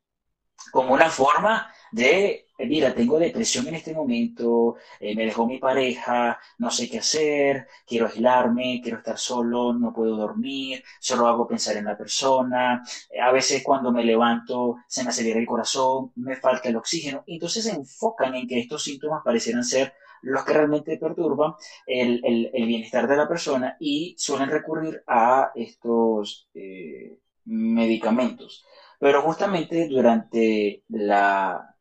[0.71, 6.39] como una forma de mira, tengo depresión en este momento, eh, me dejó mi pareja,
[6.57, 11.77] no sé qué hacer, quiero aislarme, quiero estar solo, no puedo dormir, solo hago pensar
[11.77, 16.35] en la persona, eh, a veces cuando me levanto se me acelera el corazón, me
[16.35, 20.97] falta el oxígeno, entonces se enfocan en que estos síntomas parecieran ser los que realmente
[20.97, 21.53] perturban
[21.85, 22.21] el,
[22.53, 28.65] bienestar de la persona y suelen recurrir a estos eh, medicamentos.
[28.99, 31.76] Pero justamente durante la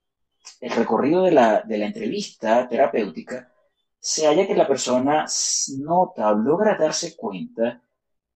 [0.60, 3.52] el recorrido de la, entrevista terapéutica,
[3.98, 5.26] se halla que la persona
[5.78, 7.82] nota o logra darse cuenta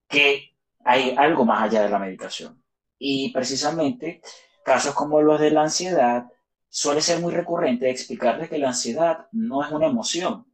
[0.08, 2.62] que hay algo más allá de la medicación.
[2.98, 4.20] Y precisamente
[4.64, 6.26] casos como los de la ansiedad
[6.68, 10.46] suele ser muy recurrente explicarle que la ansiedad no es una emoción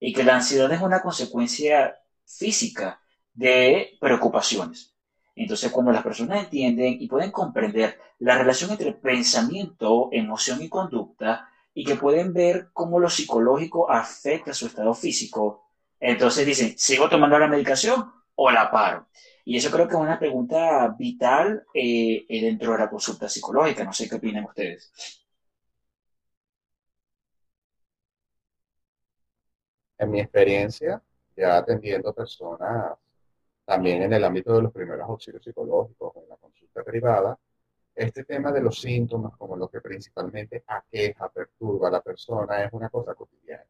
[0.00, 3.00] y que la ansiedad es una consecuencia física
[3.32, 4.91] de preocupaciones.
[5.34, 11.48] Entonces, cuando las personas entienden y pueden comprender la relación entre pensamiento, emoción y conducta,
[11.74, 15.64] y que pueden ver cómo lo psicológico afecta su estado físico,
[15.98, 19.06] entonces dicen, ¿sigo tomando la medicación o la paro?
[19.44, 23.84] Y eso creo que es una pregunta vital eh, dentro de la consulta psicológica.
[23.84, 24.92] No sé qué opinan ustedes.
[29.98, 31.02] En mi experiencia,
[31.36, 32.98] ya atendiendo personas
[33.72, 37.38] también en el ámbito de los primeros auxilios psicológicos, en la consulta privada,
[37.94, 42.72] este tema de los síntomas, como lo que principalmente aqueja, perturba a la persona, es
[42.74, 43.64] una cosa cotidiana.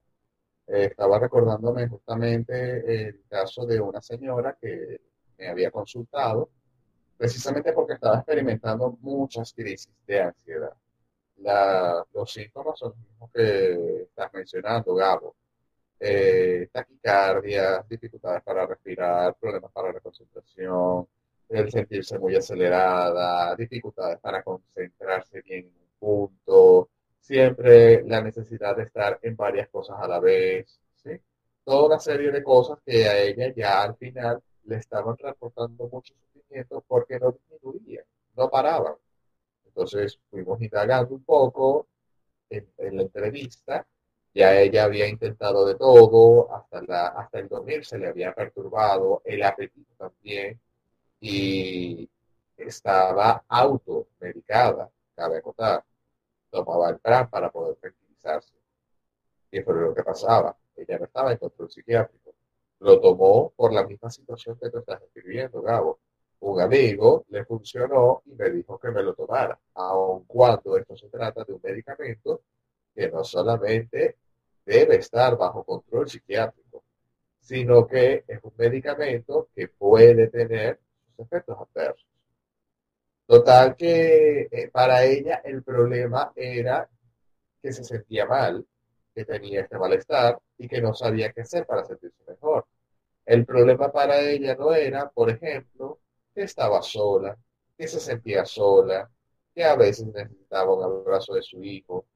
[0.66, 5.00] Eh, estaba recordándome justamente el caso de una señora que
[5.38, 6.50] me había consultado,
[7.16, 10.74] precisamente porque estaba experimentando muchas crisis de ansiedad.
[12.12, 15.36] los síntomas son los mismos que estás mencionando, Gabo.
[16.04, 21.06] Eh, taquicardia, dificultades para respirar, problemas para la concentración,
[21.48, 28.82] el sentirse muy acelerada, dificultades para concentrarse bien en un punto, siempre la necesidad de
[28.82, 31.10] estar en varias cosas a la vez, ¿sí?
[31.64, 36.14] Toda una serie de cosas que a ella ya al final le estaban reportando mucho
[36.14, 38.04] sufrimiento porque no disminuían,
[38.36, 38.94] no paraban.
[39.66, 41.86] Entonces fuimos indagando un poco
[42.50, 43.86] en, la entrevista,
[44.34, 49.22] ya ella había intentado de todo, hasta, la, hasta el dormir se le había perturbado,
[49.24, 50.60] el apetito también,
[51.20, 52.08] y
[52.56, 55.84] estaba automedicada, cabe acotar.
[56.50, 58.54] Tomaba el plan para poder tranquilizarse.
[59.50, 60.56] Y fue lo que pasaba.
[60.76, 62.34] Ella no estaba en control psiquiátrico.
[62.80, 66.00] Lo tomó por la misma situación que tú estás escribiendo, Gabo.
[66.40, 71.08] Un amigo le funcionó y me dijo que me lo tomara, aun cuando esto se
[71.08, 72.42] trata de un medicamento
[72.92, 74.16] que no solamente
[74.72, 76.82] debe estar bajo control psiquiátrico,
[77.40, 80.80] sino que es un medicamento que puede tener
[81.18, 82.06] efectos adversos.
[83.26, 86.88] Total que eh, para ella el problema era
[87.62, 88.66] que se sentía mal,
[89.14, 92.66] que tenía este malestar y que no sabía qué hacer para sentirse mejor.
[93.24, 96.00] El problema para ella no era, por ejemplo,
[96.34, 97.36] que estaba sola,
[97.76, 99.08] que se sentía sola,
[99.54, 102.06] que a veces necesitaba un abrazo de su hijo,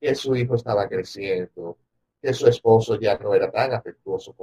[0.00, 1.78] que su hijo estaba creciendo,
[2.26, 4.34] que su esposo ya no era tan afectuoso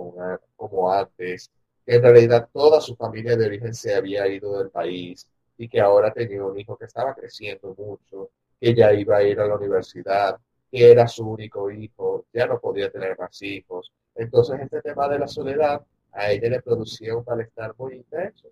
[0.56, 1.52] como, antes,
[1.86, 5.82] que en realidad toda su familia de origen se había ido del país y que
[5.82, 9.56] ahora tenía un hijo que estaba creciendo mucho, que ya iba a ir a la
[9.56, 10.38] universidad,
[10.72, 13.92] que era su único hijo, ya no podía tener más hijos.
[14.16, 15.82] Entonces este tema de la soledad
[16.14, 18.48] a ella le producía un malestar muy intenso,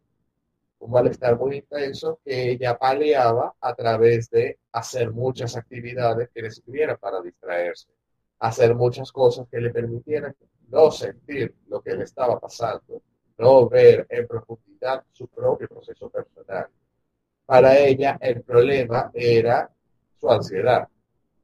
[0.79, 6.51] un malestar muy intenso que ella paliaba a través de hacer muchas actividades que le
[6.51, 7.87] sirvieran para distraerse,
[8.41, 10.35] hacer muchas cosas que le permitieran
[10.69, 13.01] no sentir lo que le estaba pasando
[13.41, 16.67] no ver en profundidad su propio proceso personal.
[17.45, 19.69] Para ella el problema era
[20.19, 20.87] su ansiedad,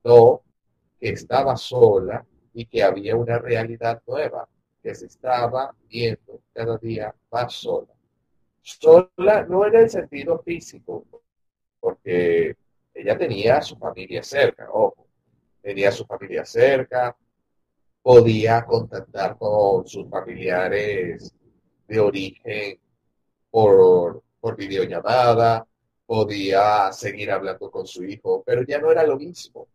[0.03, 0.43] no
[0.99, 4.47] que estaba sola y que había una realidad nueva,
[4.81, 7.93] que se estaba viendo cada día más sola.
[8.61, 11.03] Sola no en el sentido físico,
[11.79, 12.55] porque
[12.93, 15.06] ella tenía a su familia cerca, ojo,
[15.67, 17.13] tenía su familia cerca,
[18.01, 21.35] podía contactar con sus familiares
[21.85, 22.79] de origen
[23.51, 25.67] por, por videollamada,
[26.05, 29.67] podía seguir hablando con su hijo, pero ya no era lo mismo.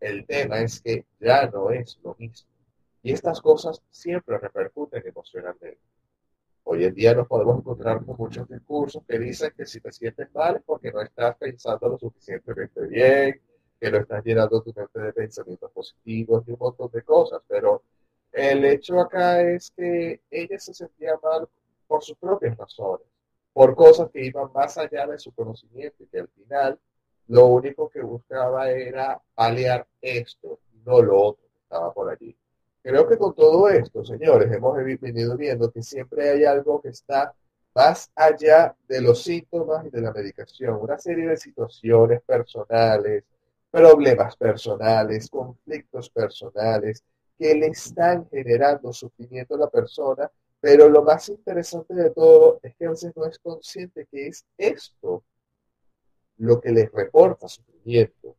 [0.00, 2.48] El tema es que ya no es lo mismo.
[3.02, 5.78] Y estas cosas siempre repercuten emocionalmente.
[6.62, 10.26] Hoy en día nos podemos encontrar con muchos discursos que dicen que si te sientes
[10.32, 13.42] mal es porque no estás pensando lo suficientemente bien,
[13.80, 17.82] que no estás llenando tu mente de pensamientos positivos y un montón de cosas, pero
[18.32, 21.48] el hecho acá es que ella se sentía mal
[21.86, 23.06] por sus propias razones,
[23.52, 26.78] por cosas que iban más allá de su conocimiento y que al final
[27.28, 32.36] lo único que buscaba era paliar esto, no lo otro que estaba por allí.
[32.82, 37.34] Creo que con todo esto, señores, hemos venido viendo que siempre hay algo que está
[37.74, 43.24] más allá de los síntomas y de la medicación, una serie de situaciones personales,
[43.74, 47.02] problemas personales, conflictos personales,
[47.36, 52.72] que le están generando sufrimiento a la persona, pero lo más interesante de todo es
[52.76, 55.24] que a veces no es consciente que es esto
[56.36, 58.36] lo que le reporta sufrimiento.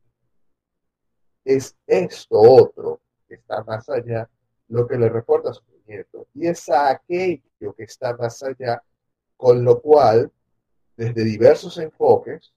[1.44, 4.30] Es esto otro que está más allá
[4.70, 6.28] lo que le reporta sufrimiento.
[6.34, 8.82] Y es aquello que está más allá,
[9.36, 10.32] con lo cual,
[10.96, 12.54] desde diversos enfoques,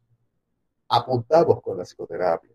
[0.88, 2.52] apuntamos con la psicoterapia,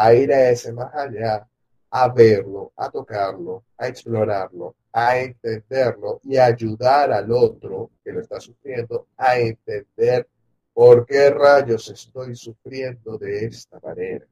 [0.00, 1.44] a ir a ese más allá,
[1.90, 8.38] a verlo, a tocarlo, a explorarlo, a entenderlo y ayudar al otro que lo está
[8.38, 10.28] sufriendo a entender
[10.72, 14.24] por qué rayos estoy sufriendo de esta manera.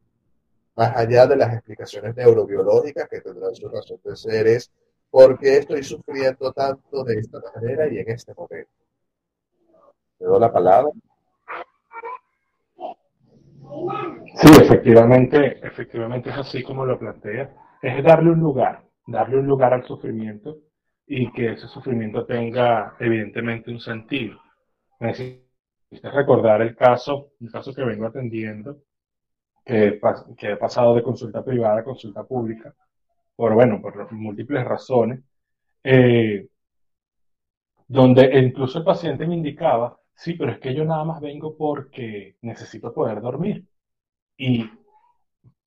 [0.77, 4.71] Más allá de las explicaciones neurobiológicas que tendrán su razón de ser, es
[5.11, 8.71] por qué estoy sufriendo tanto de esta manera y en este momento.
[10.17, 10.93] Te doy la palabra.
[14.37, 17.51] Sí, efectivamente, efectivamente es así como lo plantea.
[17.83, 20.59] Es darle un lugar, darle un lugar al sufrimiento
[21.07, 24.39] y que ese sufrimiento tenga evidentemente un sentido.
[25.01, 28.79] Necesitas recordar el caso, un caso que vengo atendiendo,
[29.64, 30.01] que,
[30.37, 32.75] que he pasado de consulta privada a consulta pública,
[33.35, 35.21] por bueno, por múltiples razones,
[35.83, 36.49] eh,
[37.89, 42.37] donde incluso el paciente me indicaba Sí, pero es que yo nada más vengo porque
[42.43, 43.64] necesito poder dormir.
[44.39, 44.69] Y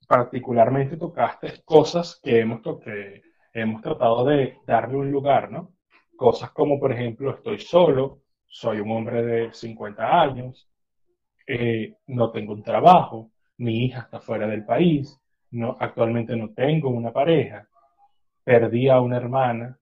[0.07, 3.21] particularmente tocaste cosas que hemos, que
[3.53, 5.73] hemos tratado de darle un lugar, ¿no?
[6.15, 10.67] Cosas como, por ejemplo, estoy solo, soy un hombre de 50 años,
[11.47, 15.19] eh, no tengo un trabajo, mi hija está fuera del país,
[15.51, 17.67] no, actualmente no tengo una pareja,
[18.43, 19.79] perdí a una hermana,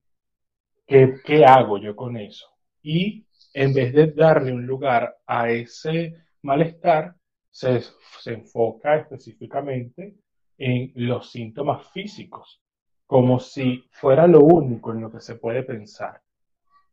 [0.86, 2.48] ¿qué, qué hago yo con eso?
[2.82, 3.26] Y
[3.58, 7.16] en vez de darle un lugar a ese malestar,
[7.50, 7.82] se,
[8.26, 10.14] enfoca específicamente
[10.56, 12.62] en los síntomas físicos,
[13.04, 16.22] como si fuera lo único en lo que se puede pensar.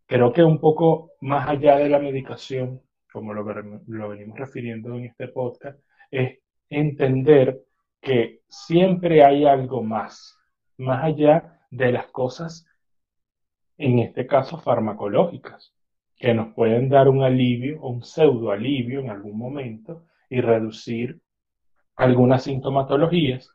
[0.08, 2.82] Creo que un poco más allá de la medicación,
[3.14, 7.62] como lo, lo venimos refiriendo en este podcast, es entender
[8.02, 10.36] que siempre hay algo más,
[10.78, 12.66] más allá de las cosas,
[13.78, 15.75] en este caso farmacológicas
[16.18, 21.20] que nos pueden dar un alivio o un pseudo alivio en algún momento y reducir
[21.96, 23.50] algunas sintomatologías,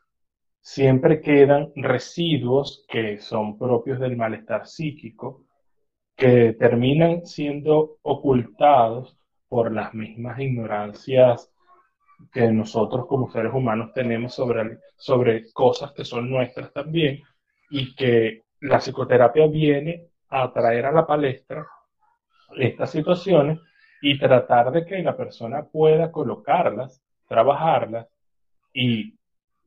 [0.61, 5.45] siempre quedan residuos que son propios del malestar psíquico
[6.15, 11.51] que terminan siendo ocultados por las mismas ignorancias
[12.31, 17.21] que nosotros como seres humanos tenemos sobre, sobre cosas que son nuestras también
[17.71, 21.65] y que la psicoterapia viene a traer a la palestra
[22.57, 23.59] estas situaciones
[24.01, 28.07] y tratar de que la persona pueda colocarlas, trabajarlas
[28.73, 29.15] y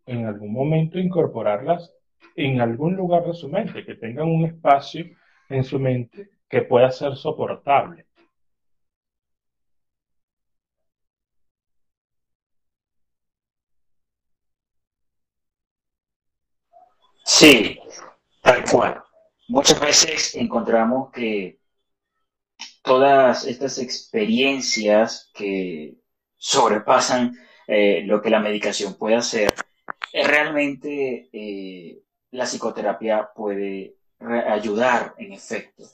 [0.06, 1.92] en algún momento incorporarlas
[2.36, 5.06] en algún lugar de su mente, que tengan un espacio
[5.48, 8.06] en su mente que pueda ser soportable.
[17.24, 17.78] Sí,
[18.42, 19.02] tal cual.
[19.48, 21.58] Muchas veces encontramos que
[22.84, 25.96] todas estas experiencias que
[26.36, 27.34] sobrepasan
[27.66, 29.54] eh, lo que la medicación puede hacer,
[30.12, 35.84] eh, realmente eh, la psicoterapia puede ayudar en efecto.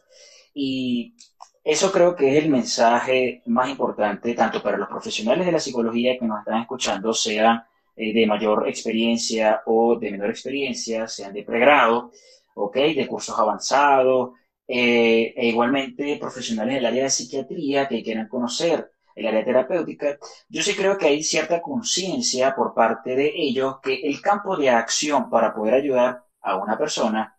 [0.52, 1.14] Y
[1.62, 6.18] eso creo que es el mensaje más importante, tanto para los profesionales de la psicología
[6.18, 7.62] que nos están escuchando, sean
[7.94, 12.10] de mayor experiencia o de menor experiencia, sean de pregrado,
[12.54, 12.94] ¿okay?
[12.94, 14.30] de cursos avanzados,
[14.72, 20.16] eh, e igualmente profesionales del área de psiquiatría que quieran conocer el área terapéutica,
[20.48, 24.70] yo sí creo que hay cierta conciencia por parte de ellos que el campo de
[24.70, 27.36] acción para poder ayudar a una persona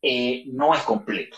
[0.00, 1.36] eh, no es completo.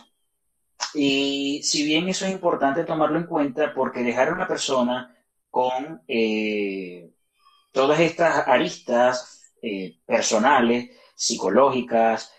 [0.94, 5.12] Y si bien eso es importante tomarlo en cuenta, porque dejar a una persona
[5.50, 7.10] con eh,
[7.72, 9.52] todas estas aristas
[10.06, 12.32] personales, psicológicas,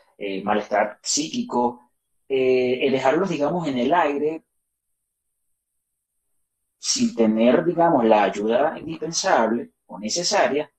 [0.43, 1.82] malestar psíquico,
[2.27, 4.43] eh, dejarlos, digamos, en el aire
[6.77, 10.69] sin tener, digamos, la ayuda indispensable o necesaria,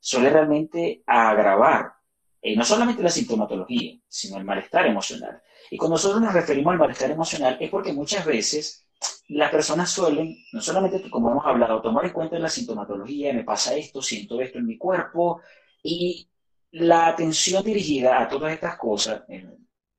[0.00, 1.92] suele realmente agravar
[2.40, 5.40] eh, no solamente la sintomatología, sino el malestar emocional.
[5.70, 8.84] Y cuando nosotros nos referimos al malestar emocional es porque muchas veces
[9.28, 13.76] las personas suelen, no solamente como hemos hablado, tomar en cuenta la sintomatología, me pasa
[13.76, 15.40] esto, siento esto en mi cuerpo,
[15.82, 16.28] y
[16.72, 19.22] la atención dirigida a todas estas cosas,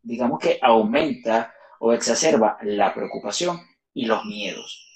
[0.04, 3.60] digamos que aumenta o exacerba la preocupación
[3.94, 4.88] y los miedos.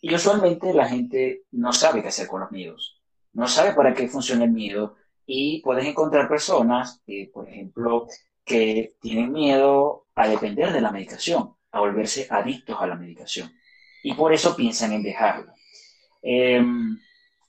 [0.00, 3.00] Y usualmente la gente no sabe qué hacer con los miedos,
[3.32, 4.96] no sabe para qué funciona el miedo
[5.26, 7.02] y puedes encontrar personas,
[7.32, 8.06] por ejemplo,
[8.44, 13.52] que tienen miedo a depender de la medicación, a volverse adictos a la medicación
[14.02, 15.54] y por eso piensan en dejarla.
[16.22, 16.98] Em,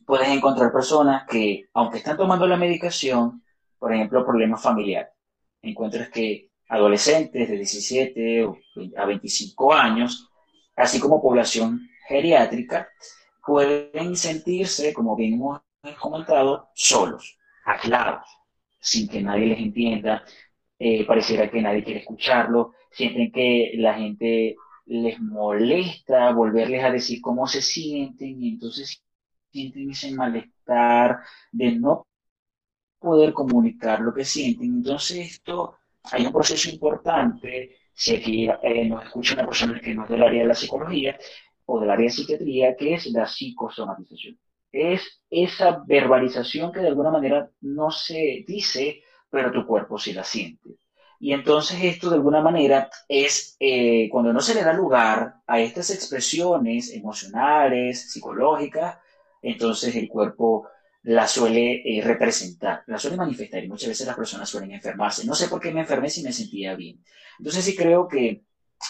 [0.06, 3.44] puedes encontrar personas que, aunque están tomando la medicación,
[3.78, 5.14] por ejemplo, problemas familiares,
[5.62, 8.48] encuentras que adolescentes de 17
[8.96, 10.30] a 25 años,
[10.76, 12.88] así como población geriátrica,
[13.46, 15.62] pueden sentirse, como bien hemos
[16.00, 18.26] comentado, solos, aislados,
[18.80, 20.24] sin que nadie les entienda,
[20.78, 24.56] eh, pareciera que nadie quiere escucharlo, sienten que la gente
[24.86, 29.04] les molesta volverles a decir cómo se sienten y entonces
[29.52, 31.20] sienten ese malestar
[31.52, 32.08] de no
[33.00, 34.76] poder comunicar lo que sienten.
[34.78, 35.79] Entonces esto,
[36.12, 40.24] hay un proceso importante, si aquí eh, nos escucha una persona que no es del
[40.24, 41.18] área de la psicología
[41.66, 44.38] o del área de psiquiatría, que es la psicosomatización.
[44.72, 50.24] Es esa verbalización que de alguna manera no se dice, pero tu cuerpo sí la
[50.24, 50.78] siente.
[51.20, 55.60] Y entonces esto de alguna manera es eh, cuando no se le da lugar a
[55.60, 58.98] estas expresiones emocionales, psicológicas,
[59.42, 60.70] entonces el cuerpo
[61.04, 65.26] la suele eh, representar, la suele manifestar y muchas veces las personas suelen enfermarse.
[65.26, 67.04] No sé por qué me enfermé si me sentía bien.
[67.38, 68.44] Entonces sí creo que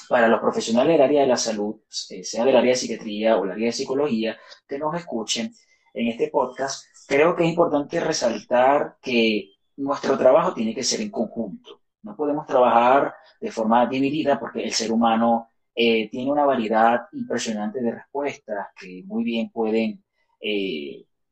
[0.07, 1.75] para los profesionales del área de la salud,
[2.09, 4.37] eh, sea del área de psiquiatría o del área de psicología,
[4.67, 5.53] que nos escuchen
[5.93, 11.09] en este podcast, creo que es importante resaltar que nuestro trabajo tiene que ser en
[11.11, 11.81] conjunto.
[12.03, 17.81] No podemos trabajar de forma dividida porque el ser humano eh, tiene una variedad impresionante
[17.81, 20.03] de respuestas que muy bien pueden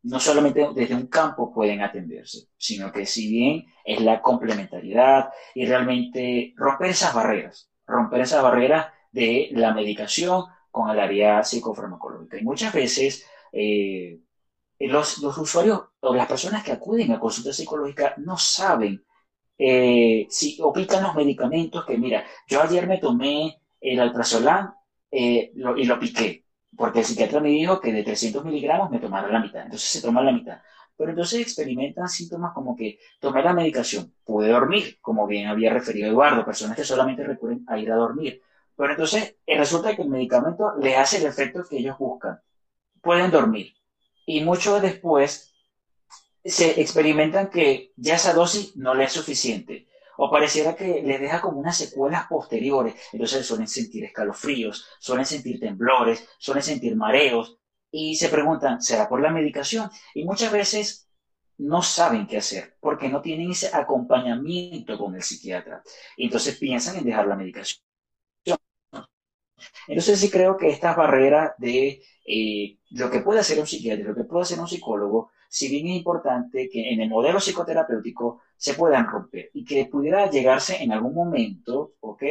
[0.08, 5.66] no solamente desde un campo pueden atenderse, sino que si bien es la complementariedad y
[5.66, 12.38] realmente romper esas barreras, romper esas barreras de la medicación con el área psicofarmacológica.
[12.38, 14.20] Y muchas veces eh,
[14.80, 19.04] los, usuarios o las personas que acuden a consulta psicológica no saben
[19.58, 24.74] eh, si aplican los medicamentos que, mira, yo ayer me tomé el alprazolam
[25.12, 26.47] eh, y lo piqué
[26.78, 30.02] porque el psiquiatra me dijo que de 300 miligramos me tomara la mitad, entonces se
[30.02, 30.62] toma la mitad.
[30.96, 36.08] Pero entonces experimentan síntomas como que tomar la medicación, puede dormir, como bien había referido
[36.08, 38.42] Eduardo, personas que solamente recurren a ir a dormir.
[38.76, 42.40] Pero entonces eh, resulta que el medicamento le hace el efecto que ellos buscan.
[43.02, 43.74] Pueden dormir.
[44.26, 45.54] Y mucho después
[46.44, 49.87] se experimentan que ya esa dosis no le es suficiente
[50.18, 52.96] o pareciera que les deja como unas secuelas posteriores.
[53.14, 57.60] Entonces suelen sentir escalofríos, suelen sentir temblores, suelen sentir mareos
[57.92, 59.90] y se preguntan, ¿será por la medicación?
[60.14, 61.10] Y muchas veces
[61.58, 65.82] no saben qué hacer porque no tienen ese acompañamiento con el psiquiatra.
[66.18, 67.82] Entonces piensan en dejar la medicación.
[69.88, 74.16] Entonces sí creo que estas barreras de eh, lo que puede hacer un psiquiatra, lo
[74.16, 78.74] que puede hacer un psicólogo, si bien es importante que en el modelo psicoterapéutico se
[78.74, 82.24] puedan romper y que pudiera llegarse en algún momento, ¿ok?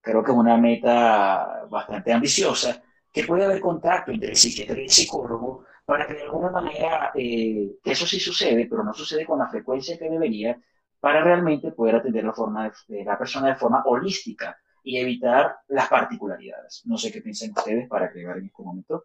[0.00, 4.90] Creo que es una meta bastante ambiciosa, que puede haber contacto entre psiquiatra y el
[4.90, 9.48] psicólogo para que de alguna manera, eh, eso sí sucede, pero no sucede con la
[9.48, 10.60] frecuencia que debería,
[11.00, 15.88] para realmente poder atender la, forma de, la persona de forma holística y evitar las
[15.88, 16.82] particularidades.
[16.86, 19.04] No sé qué piensan ustedes para agregar en este momento.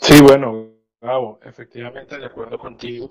[0.00, 0.70] Sí, bueno,
[1.42, 3.10] efectivamente, de acuerdo contigo.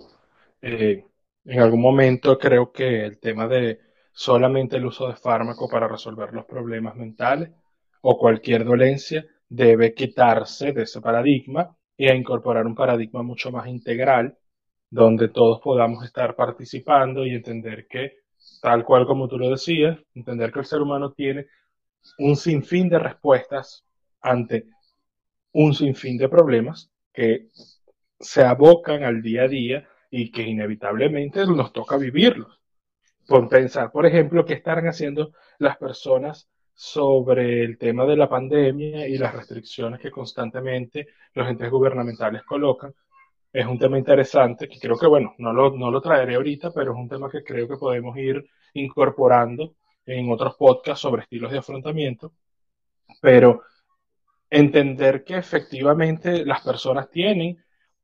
[0.62, 1.06] Eh,
[1.46, 3.80] en algún momento creo que el tema de
[4.12, 7.52] solamente el uso de fármaco para resolver los problemas mentales
[8.02, 14.38] o cualquier dolencia debe quitarse de ese paradigma y incorporar un paradigma mucho más integral
[14.90, 18.20] donde todos podamos estar participando y entender que,
[18.62, 21.48] tal cual como tú lo decías, entender que el ser humano tiene
[22.20, 23.84] un sinfín de respuestas
[24.22, 24.66] ante
[25.52, 27.50] un sinfín de problemas que
[28.20, 29.88] se abocan al día a día
[30.18, 32.58] y que inevitablemente nos toca vivirlos.
[33.28, 39.10] Por pensar, por ejemplo, qué estarán haciendo las personas sobre el tema de la pandemia
[39.10, 42.94] y las restricciones que constantemente los entes gubernamentales colocan.
[43.52, 46.94] Es un tema interesante que creo que, bueno, no lo, no lo traeré ahorita, pero
[46.94, 48.42] es un tema que creo que podemos ir
[48.74, 52.32] incorporando en otros podcasts sobre estilos de afrontamiento.
[53.22, 53.64] Pero
[54.50, 57.62] entender que efectivamente las personas tienen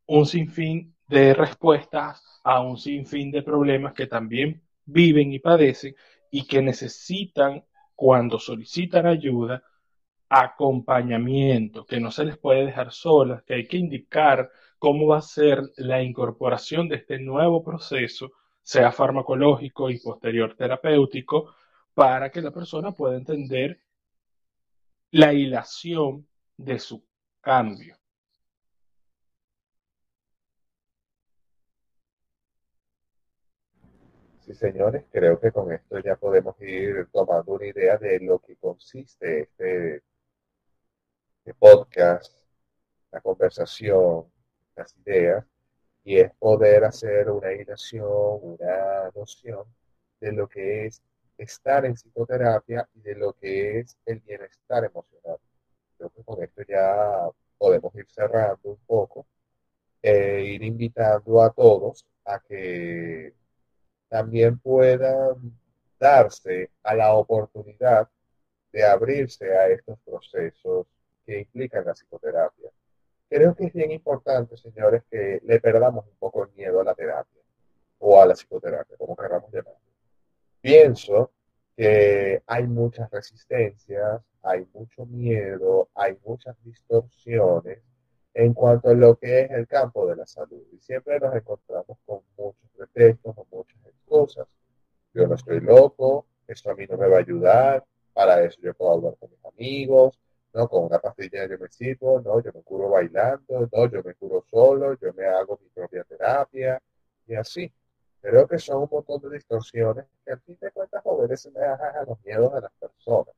[0.08, 5.94] un sinfín de respuestas a un sinfín de problemas que también viven y padecen
[6.32, 9.62] y que necesitan, cuando solicitan ayuda,
[10.30, 14.50] acompañamiento, que no se les puede dejar solas, que hay que indicar
[14.80, 18.32] cómo va a ser la incorporación de este nuevo proceso,
[18.64, 21.54] sea farmacológico y posterior terapéutico,
[21.94, 23.82] para que la persona pueda entender
[25.12, 27.04] la hilación de su
[27.42, 28.01] cambio.
[34.54, 39.42] Señores, creo que con esto ya podemos ir tomando una idea de lo que consiste
[39.42, 40.04] este,
[41.40, 42.34] este podcast,
[43.12, 44.26] la conversación,
[44.76, 45.46] las ideas,
[46.04, 49.66] y es poder hacer una ilustración, una noción
[50.20, 51.02] de lo que es
[51.38, 55.38] estar en psicoterapia y de lo que es el bienestar emocional.
[55.98, 59.26] Creo que con esto ya podemos ir cerrando un poco
[60.02, 63.34] e ir invitando a todos a que
[64.12, 65.58] también puedan
[65.98, 68.10] darse a la oportunidad
[68.74, 70.86] de abrirse a estos procesos
[71.26, 72.70] que implican la psicoterapia.
[73.30, 76.94] Creo que es bien importante, señores, que le perdamos un poco el miedo a la
[76.94, 77.42] terapia
[78.00, 79.80] o a la psicoterapia, como queramos llamarlo.
[80.60, 81.32] Pienso
[81.78, 87.80] que hay muchas resistencias, hay mucho miedo, hay muchas distorsiones
[88.34, 90.64] en cuanto a lo que es el campo de la salud.
[90.72, 94.48] Y siempre nos encontramos con muchos pretextos o muchas excusas.
[95.14, 98.74] Yo no estoy loco, esto a mí no me va a ayudar, para eso yo
[98.74, 100.20] puedo hablar con mis amigos,
[100.54, 104.14] no con una pastilla yo me sirvo, no, yo me curo bailando, no, yo me
[104.16, 106.82] curo solo, yo me hago mi propia terapia
[107.28, 107.72] y así.
[108.22, 112.24] Creo que son un montón de distorsiones que al fin de cuentas obedecen a los
[112.24, 113.34] miedos de las personas.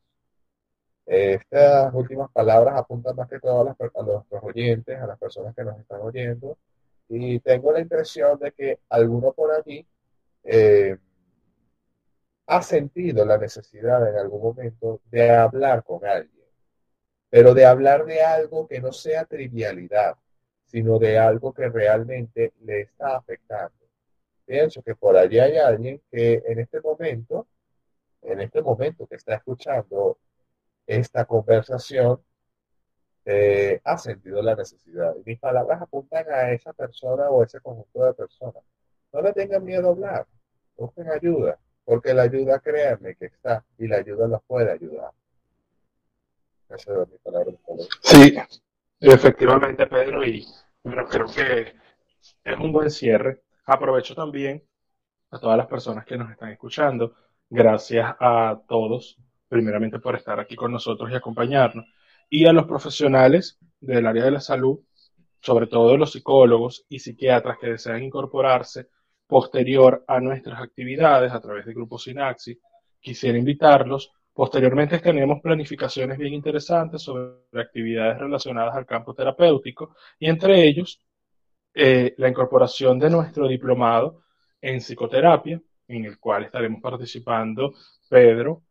[1.06, 3.64] Estas últimas palabras apuntan más que todo a,
[4.04, 6.58] nuestros oyentes, a las personas que nos están oyendo,
[7.10, 9.86] y tengo la impresión de que alguno por allí
[10.44, 10.98] eh,
[12.48, 16.46] ha sentido la necesidad en algún momento de hablar con alguien,
[17.30, 20.16] pero de hablar de algo que no sea trivialidad,
[20.66, 23.76] sino de algo que realmente le está afectando.
[24.46, 27.48] Pienso que por allí hay alguien que en este momento,
[28.22, 30.18] en este momento que está escuchando
[30.88, 32.22] esta conversación,
[33.26, 35.16] eh, ha sentido la necesidad.
[35.16, 38.64] Y mis palabras apuntan a esa persona o ese conjunto de personas.
[39.12, 40.28] No le tengan miedo hablar,
[40.76, 45.12] busquen ayuda, porque la ayuda, créanme que está, y la ayuda los puede ayudar.
[48.02, 48.36] Sí,
[49.00, 50.46] efectivamente, Pedro, y
[50.84, 51.76] creo que
[52.44, 53.44] es un buen cierre.
[53.66, 54.64] Aprovecho también
[55.32, 57.14] a todas las personas que nos están escuchando.
[57.50, 59.18] Gracias a todos,
[59.54, 61.86] primeramente por estar aquí con nosotros y acompañarnos.
[62.30, 64.80] Y a los profesionales del área de la salud,
[65.40, 68.88] sobre todo los psicólogos y psiquiatras que desean incorporarse
[69.28, 72.58] posterior a nuestras actividades a través de Grupo Sinaxis.
[73.00, 74.12] Quisiera invitarlos.
[74.34, 81.00] Posteriormente tenemos planificaciones bien interesantes sobre actividades relacionadas al campo terapéutico y entre ellos
[81.76, 84.24] eh, la incorporación de nuestro diplomado
[84.60, 87.74] en psicoterapia, en el cual estaremos participando
[88.10, 88.64] Pedro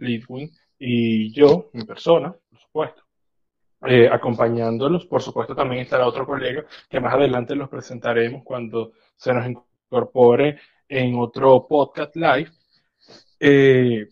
[0.00, 3.02] Lidwin y yo, mi persona, por supuesto.
[3.86, 9.32] Eh, acompañándolos, por supuesto, también estará otro colega que más adelante los presentaremos cuando se
[9.32, 12.50] nos incorpore en otro podcast live,
[13.38, 14.06] eh,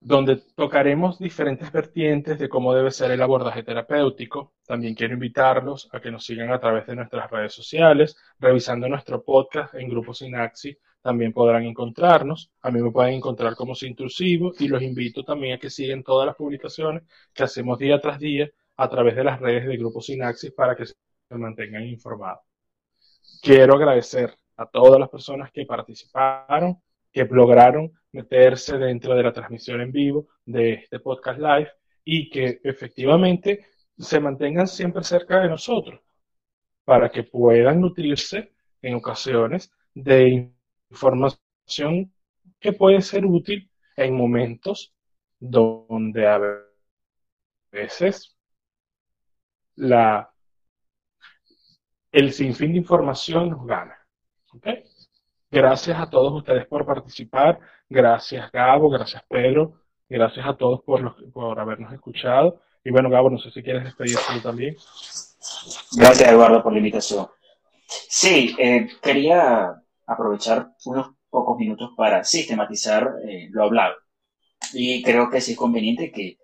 [0.00, 4.52] donde tocaremos diferentes vertientes de cómo debe ser el abordaje terapéutico.
[4.66, 9.24] También quiero invitarlos a que nos sigan a través de nuestras redes sociales, revisando nuestro
[9.24, 10.76] podcast en Grupo Sinaxi.
[11.04, 12.50] También podrán encontrarnos.
[12.62, 16.26] A mí me pueden encontrar como Intrusivo y los invito también a que sigan todas
[16.26, 17.02] las publicaciones
[17.34, 18.48] que hacemos día tras día
[18.78, 20.94] a través de las redes de Grupo Sinaxis para que se
[21.28, 22.40] mantengan informados.
[23.42, 26.78] Quiero agradecer a todas las personas que participaron,
[27.12, 31.70] que lograron meterse dentro de la transmisión en vivo de este podcast live
[32.02, 33.66] y que efectivamente
[33.98, 36.00] se mantengan siempre cerca de nosotros
[36.82, 40.53] para que puedan nutrirse en ocasiones de
[40.94, 42.12] información
[42.60, 44.94] que puede ser útil en momentos
[45.38, 46.40] donde a
[47.70, 48.36] veces
[49.76, 50.32] la,
[52.12, 53.98] el sinfín de información nos gana.
[55.50, 57.60] Gracias a todos ustedes por participar.
[57.88, 58.88] Gracias, Gabo.
[58.88, 59.80] Gracias, Pedro.
[60.08, 62.60] Gracias a todos por, los, por habernos escuchado.
[62.84, 64.76] Y bueno, Gabo, no sé si quieres despedirte también.
[65.96, 67.28] Gracias, Eduardo, por la invitación.
[67.86, 73.94] Sí, eh, quería aprovechar unos pocos minutos para sistematizar eh, lo hablado.
[74.72, 76.38] Y creo que sí es conveniente que,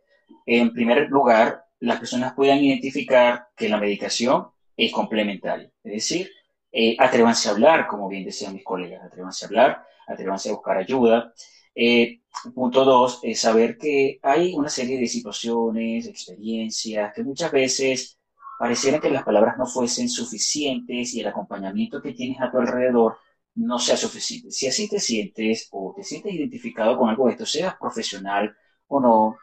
[0.46, 5.70] en primer lugar, las personas puedan identificar que la medicación es complementaria.
[5.82, 6.30] Es decir,
[6.72, 10.76] eh, atrévanse a hablar, como bien decían mis colegas, atrévanse a hablar, atrévanse a buscar
[10.76, 11.32] ayuda.
[11.74, 12.20] Eh,
[12.54, 18.18] punto dos, es saber que hay una serie de situaciones, experiencias, que muchas veces
[18.58, 23.16] pareciera que las palabras no fuesen suficientes y el acompañamiento que tienes a tu alrededor
[23.60, 24.50] no sea suficiente.
[24.50, 28.56] Si así te sientes o te sientes identificado con algo de esto, seas profesional
[28.88, 29.36] o no,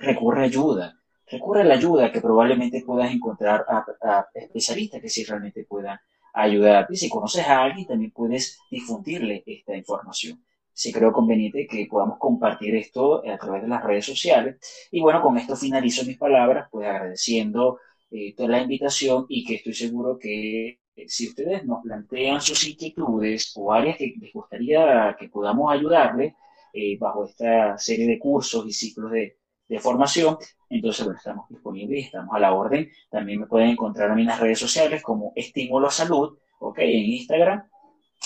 [0.00, 0.98] recurre a ayuda.
[1.26, 5.98] Recurre a la ayuda que probablemente puedas encontrar a, a especialistas que sí realmente puedan
[6.34, 6.96] ayudarte.
[6.96, 10.44] Si conoces a alguien, también puedes difundirle esta información.
[10.74, 14.56] Sí creo conveniente que podamos compartir esto a través de las redes sociales.
[14.90, 17.78] Y bueno, con esto finalizo mis palabras, pues agradeciendo
[18.10, 23.52] eh, toda la invitación y que estoy seguro que si ustedes nos plantean sus inquietudes
[23.56, 26.34] o áreas que les gustaría que podamos ayudarles
[26.72, 29.36] eh, bajo esta serie de cursos y ciclos de,
[29.80, 30.36] formación,
[30.68, 32.90] Entonces, estamos disponibles y estamos a la orden.
[33.10, 36.78] También me pueden encontrar a mí en las redes sociales como Estímulo Salud, ¿ok?
[36.80, 37.64] En Instagram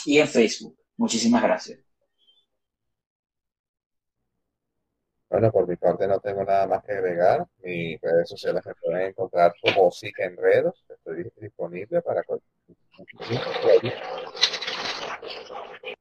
[0.04, 0.76] y en Facebook.
[0.96, 1.85] Muchísimas gracias.
[5.36, 7.46] Bueno, por mi parte no tengo nada más que agregar.
[7.62, 10.82] Mis redes sociales me pueden encontrar como Sica Enredos.
[10.88, 12.22] Estoy disponible para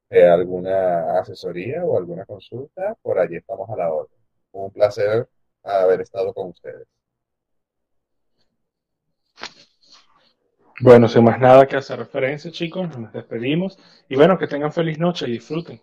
[0.09, 2.95] eh, alguna asesoría o alguna consulta.
[3.01, 4.17] Por allí estamos a la orden.
[4.53, 5.27] Un placer
[5.63, 6.87] haber estado con ustedes.
[10.79, 13.77] Bueno, sin más nada que hacer referencia, chicos, nos despedimos
[14.07, 15.81] y bueno, que tengan feliz noche y disfruten.